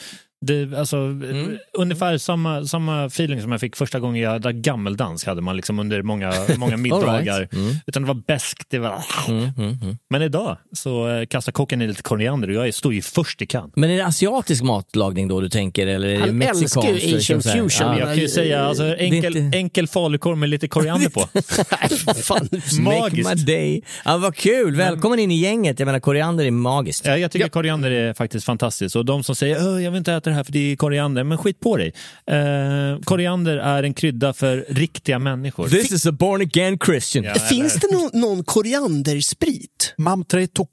[0.42, 1.58] Det, alltså, Mm.
[1.74, 5.80] Ungefär samma, samma feeling som jag fick första gången jag hade gammeldans hade man liksom
[5.80, 7.48] under många, många middagar.
[7.54, 7.76] Mm.
[7.88, 8.58] Utan det var bäst.
[8.70, 9.04] Det var...
[9.28, 9.98] Mm, mm, mm.
[10.10, 13.46] Men idag så eh, kastar kocken i lite koriander och jag står ju först i
[13.46, 13.72] kön.
[13.76, 15.88] Men är det asiatisk matlagning då du tänker?
[15.88, 16.90] Eller är det Han mexikansk?
[16.90, 17.70] älskar ju Asian fusion.
[17.88, 18.00] Ja.
[18.00, 21.20] Jag kan ju säga alltså, enkel, inte- enkel falukorv med lite koriander på.
[22.24, 22.50] Fan.
[22.52, 23.30] Make Magiskt.
[23.36, 23.82] my day.
[24.06, 25.80] Ja, vad kul, välkommen in i gänget.
[25.80, 27.06] Jag menar koriander är magiskt.
[27.06, 28.96] Ja, jag tycker koriander är faktiskt fantastiskt.
[28.96, 31.24] Och de som säger "Åh, jag vill inte äta det här för det är koriander,
[31.24, 31.94] men skit på dig.
[32.32, 35.68] Eh, koriander är en krydda för riktiga människor.
[35.68, 37.24] This is a born again Christian.
[37.24, 39.94] Ja, Finns det någon, någon koriandersprit?
[39.98, 40.70] Mamtre tok.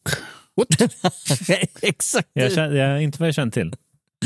[1.83, 2.29] Exakt.
[2.33, 3.73] Jag känner, jag, inte vad jag känner till.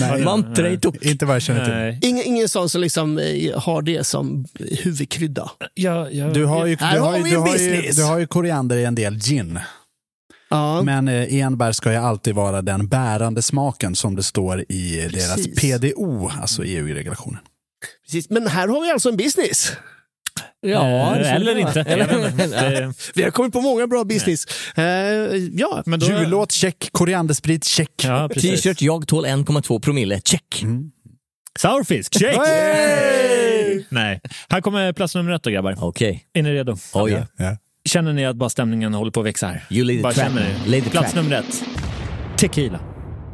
[0.01, 1.03] Nej, Mamtre tok.
[1.03, 1.75] inte vad jag känner till.
[1.75, 1.99] Nej.
[2.03, 4.45] Ingen, ingen sån som liksom eh, har det som
[4.83, 5.51] huvudkrydda.
[5.75, 7.71] Jag, jag, Du har ju, Här du har har ju, vi du en har ju,
[7.71, 7.97] business.
[7.97, 9.59] du har ju koriander i en del gin.
[10.51, 10.83] Ja.
[10.83, 15.35] Men eh, enbär ska ju alltid vara den bärande smaken som det står i deras
[15.37, 15.61] Precis.
[15.61, 17.41] PDO, alltså EU-regulationen.
[18.05, 18.31] Precis.
[18.31, 19.73] Men här har vi alltså en business.
[20.61, 21.61] Ja, Eh, eller jag.
[21.61, 22.93] inte.
[23.15, 24.45] Vi har kommit på många bra business.
[24.75, 24.85] Eh,
[25.53, 27.91] ja, Men då, Jullåt check, koriandersprit check.
[28.05, 28.29] ja.
[28.29, 30.21] T-shirt, jag tål 1,2 promille.
[30.25, 30.65] Check.
[31.59, 32.37] Sourfisk, check!
[32.37, 33.85] Hey!
[33.89, 34.21] Nej.
[34.49, 35.77] Här kommer plats nummer ett då grabbar.
[35.79, 36.25] Okej.
[36.33, 36.77] Är ni redo?
[36.93, 37.25] Oh, yeah.
[37.37, 37.57] Ja.
[37.89, 39.63] Känner ni att bara stämningen håller på att växa här?
[39.71, 40.27] You the Bara trap.
[40.27, 40.83] känner ni?
[40.83, 41.65] Plats nummer ett.
[42.39, 42.81] Tequila.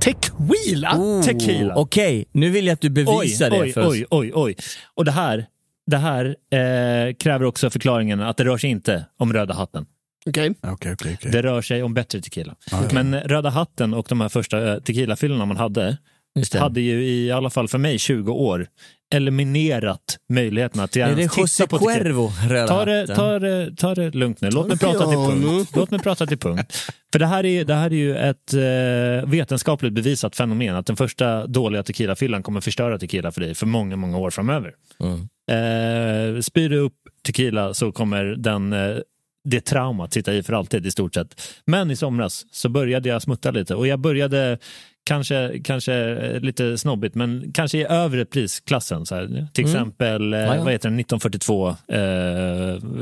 [0.00, 0.96] tequila.
[0.98, 1.74] Oh, Tequila.
[1.74, 3.92] Okej, nu vill jag att du Oj, bevisar det oj, för oss.
[3.94, 4.56] oj, oj, oj.
[4.94, 5.46] Och det här,
[5.86, 9.86] det här eh, kräver också förklaringen att det rör sig inte om Röda hatten.
[10.26, 10.54] Okej.
[10.62, 11.30] Okej, okej, okej.
[11.32, 12.54] Det rör sig om bättre tequila.
[12.92, 15.96] Men Röda hatten och de här första eh, tequilafyllorna man hade,
[16.34, 16.58] Just det.
[16.58, 18.66] hade ju i alla fall för mig 20 år
[19.14, 21.78] eliminerat möjligheterna till att titta på.
[21.78, 22.32] Cuervo,
[22.68, 24.50] Ta det, ta, det, ta det lugnt nu.
[24.50, 25.70] Låt mig prata till punkt.
[25.74, 26.92] Låt mig prata till punkt.
[27.12, 30.96] För det här är, det här är ju ett eh, vetenskapligt bevisat fenomen att den
[30.96, 34.74] första dåliga tequilafyllan kommer förstöra tequila för dig för många, många år framöver.
[35.00, 35.28] Mm.
[35.50, 36.96] Eh, spyr du upp
[37.26, 38.96] tequila så kommer den, eh,
[39.44, 41.42] det traumat sitta i för alltid i stort sett.
[41.64, 44.58] Men i somras så började jag smutta lite och jag började
[45.06, 49.06] Kanske, kanske eh, lite snobbigt, men kanske i övre prisklassen.
[49.06, 49.26] Så här.
[49.52, 49.74] Till Mm.
[49.76, 50.62] exempel, eh, Ja, ja.
[50.64, 52.00] vad heter den, 1942, eh,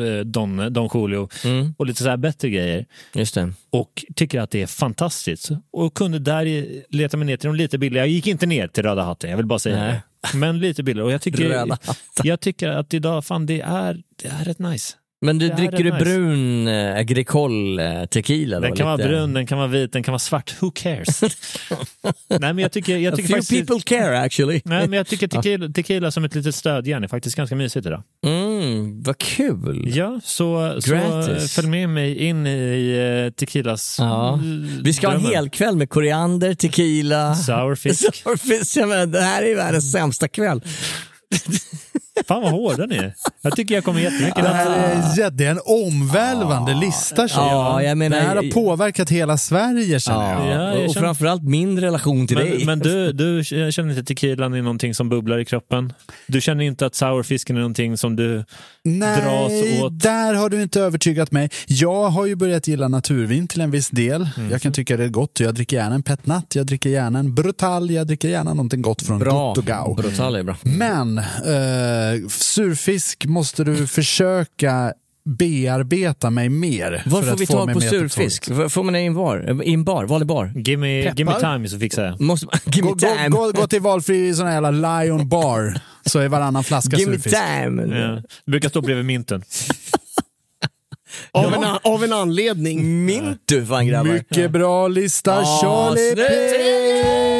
[0.09, 2.87] eh, Don, Don Julio Mm, och lite så här bättre grejer.
[3.15, 3.53] just det.
[3.71, 5.51] Och tycker att det är fantastiskt.
[5.73, 6.67] Och kunde där
[6.97, 8.07] leta mig ner till de lite billigare.
[8.07, 10.01] Jag gick inte ner till Röda hatten, jag vill bara säga Nej.
[10.33, 10.39] det.
[10.39, 11.07] Men lite billigare.
[11.07, 11.67] Och jag tycker,
[12.25, 14.95] jag tycker att idag, fan det är, det är rätt nice.
[15.25, 16.05] Men du, dricker du nice.
[16.05, 18.57] brun äh, agricole äh, tequila?
[18.57, 19.09] Då, Den kan lite?
[19.09, 20.55] vara brun, den kan vara vit, den kan vara svart.
[20.61, 21.21] Who cares?
[22.29, 23.69] Nej men jag tycker, jag A tycker few faktiskt...
[23.69, 24.63] people care actually.
[24.65, 28.03] Nej, men jag tycker tequila, tequila som ett litet stödjärn är faktiskt ganska mysigt idag.
[28.27, 29.85] Mm, vad kul.
[29.97, 30.91] Ja, så, så
[31.49, 34.41] följ med mig in i eh, tequilas Ja.
[34.83, 38.15] Vi ska ha en hel kväll med koriander, tequila, Sourfisk.
[38.23, 38.79] sourfish.
[38.81, 40.63] Jag menar, det här är världens sämsta kväll.
[42.29, 43.15] Fan vad hårda ni är.
[43.43, 45.19] Jag tycker jag kommer jättemycket Det här rätt.
[45.19, 47.91] är, ja, det är en omvälvande lista känner Ja, jag.
[47.91, 50.47] jag menar- det här har påverkat hela Sverige känner jag.
[50.47, 52.57] Ja, Ja, jag och känner- framförallt min relation till dig.
[52.59, 55.93] Men, men du, du känner inte tequilan är någonting som bubblar i kroppen?
[56.27, 58.45] Du känner inte att sourfisken är någonting som du
[58.87, 60.01] Nej, åt?
[60.01, 61.51] där har du inte övertygat mig.
[61.67, 64.29] Jag har ju börjat gilla naturvin till en viss del.
[64.37, 64.51] Mhm.
[64.51, 65.41] Jag kan tycka det är gott.
[65.41, 69.03] Jag dricker gärna en petnat, jag dricker gärna en brutal, jag dricker gärna någonting gott
[69.03, 69.55] från bra.
[69.97, 70.57] Brutal är bra.
[70.63, 74.93] Men eh, surfisk måste du försöka
[75.25, 77.03] bearbeta mig mer.
[77.07, 78.45] Var för får att vi få tag på surfisk?
[78.71, 79.63] Får man det i en bar?
[79.65, 80.05] I en bar?
[80.05, 80.53] Vanlig bar?
[80.57, 82.21] Give me, give me time så fixar jag.
[82.21, 84.71] Måste give Gå, me gå, gå, gå till valfri sån här jävla
[85.01, 87.37] Lion bar så är varannan flaska give me surfisk.
[87.37, 87.99] time.
[87.99, 88.23] Ja.
[88.47, 89.43] Brukar stå bredvid mynten.
[91.33, 93.05] Av, en, av en anledning.
[93.05, 94.13] Mint du fan grabbar.
[94.13, 97.34] Mycket bra lista, Ja, Charlie snyggt.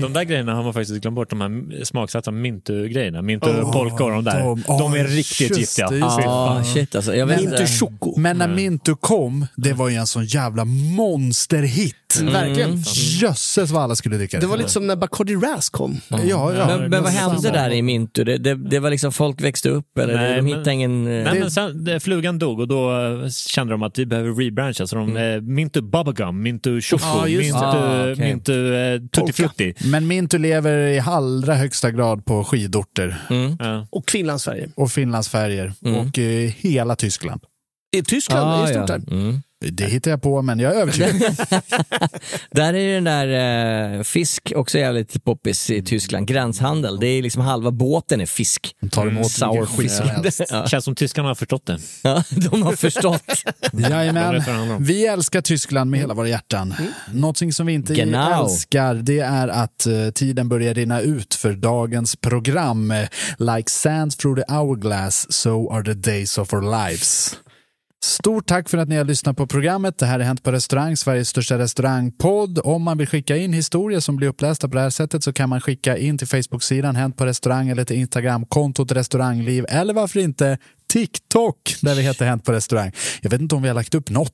[0.00, 3.22] De där grejerna har man faktiskt glömt bort, de här smaksatta mintu-grejerna.
[3.22, 4.40] Mintu Åh, polka och de där.
[4.40, 5.88] de- De, är riktigt just giftiga.
[5.98, 7.14] Ja, shit alltså.
[7.16, 7.66] Jag vet Inte inte.
[7.66, 8.20] choco.
[8.20, 11.94] Men när Mintu kom, det var ju en sån jävla monsterhit.
[12.22, 12.82] Verkligen.
[13.20, 16.00] Jösses vad alla skulle dricka Det var lite som när Bacardi Ras kom.
[16.08, 16.18] Ja,
[16.54, 16.66] ja.
[16.66, 18.24] Men, men vad hände där i Mintu?
[18.24, 21.06] Det, det, det var liksom folk växte upp eller Nej, de men- hittade ingen...
[21.06, 22.90] eh, Nej, men sen, det- flugan dog och då
[23.24, 24.86] eh, kände de att vi behöver rebrancha.
[24.86, 27.66] Så de, eh, Mintu Bubblegum, Mintu Choco, just Mintu, det.
[27.66, 28.16] Ah, okej.
[28.28, 29.32] Mintu eh, Tutti.
[29.32, 29.74] Frutti.
[29.84, 33.56] Men Mintu lever i allra högsta grad på skidorter Mm.
[33.58, 33.86] Ja.
[33.90, 34.68] Och Finlandsfärger.
[34.76, 35.96] och Finlandsfärger Mm.
[36.08, 37.40] och eh, hela Tyskland.
[37.96, 38.98] I Tyskland, Ah, det är stort ja.
[38.98, 39.12] där.
[39.12, 39.42] Mm.
[39.70, 41.12] Det hittar jag på, men jag är övertygad.
[42.50, 46.26] Där är den där eh, fisk också jävligt poppis i Tyskland.
[46.26, 47.00] Gränshandel.
[47.00, 48.74] Det är liksom halva båten är fisk.
[48.80, 50.14] De tar emot Sour vilken skit som fisk.
[50.16, 50.40] helst.
[50.50, 50.66] Ja.
[50.66, 51.78] Känns som tyskarna har förstått det.
[52.02, 53.22] Ja, de har förstått.
[53.72, 54.42] Jajamän.
[54.80, 56.74] Vi älskar Tyskland med hela våra hjärtan.
[57.12, 58.44] Någonting som vi inte Genau.
[58.44, 62.94] älskar det är att eh, tiden börjar rinna ut för dagens program.
[63.38, 67.36] Like sand through the hourglass, so are the days of our lives.
[68.04, 69.98] Stort tack för att ni har lyssnat på programmet.
[69.98, 72.58] Det här är Hänt på restaurang, Sveriges största restaurangpodd.
[72.64, 75.48] Om man vill skicka in historier som blir upplästa på det här sättet så kan
[75.48, 80.58] man skicka in till Facebook-sidan Hänt på restaurang eller till Instagram-kontot restaurangliv eller varför inte
[80.92, 82.92] TikTok där vi heter Hänt på restaurang.
[83.22, 84.32] Jag vet inte om vi har lagt upp något.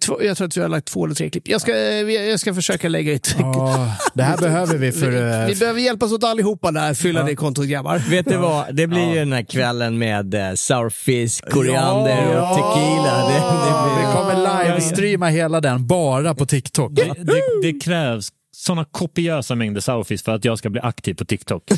[0.00, 1.48] Två- Jag tror att vi har lagt två eller tre klipp.
[1.48, 3.34] Jag ska, eh, vi- jag ska försöka lägga ut.
[3.38, 5.10] Ja, det här behöver vi för...
[5.10, 7.26] vi, eh, vi behöver hjälpas åt allihopa där, fylla Ja.
[7.26, 8.02] det kontot grabbar.
[8.10, 12.50] Vet du vad, det blir ju den här kvällen med eh, sourfisk, koriander Ja.
[12.50, 13.28] och tequila.
[13.28, 14.12] Det, det Vi blir...
[14.12, 16.92] kommer livestreama hela den bara på TikTok.
[16.94, 18.28] Det, det, det krävs
[18.58, 21.62] såna kopiösa mängder sourfish för att jag ska bli aktiv på TikTok.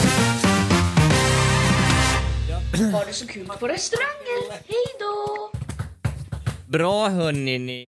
[2.93, 4.51] Var det så kul på restaurangen?
[4.51, 5.51] Hej då!
[6.67, 7.90] Bra hörni ni.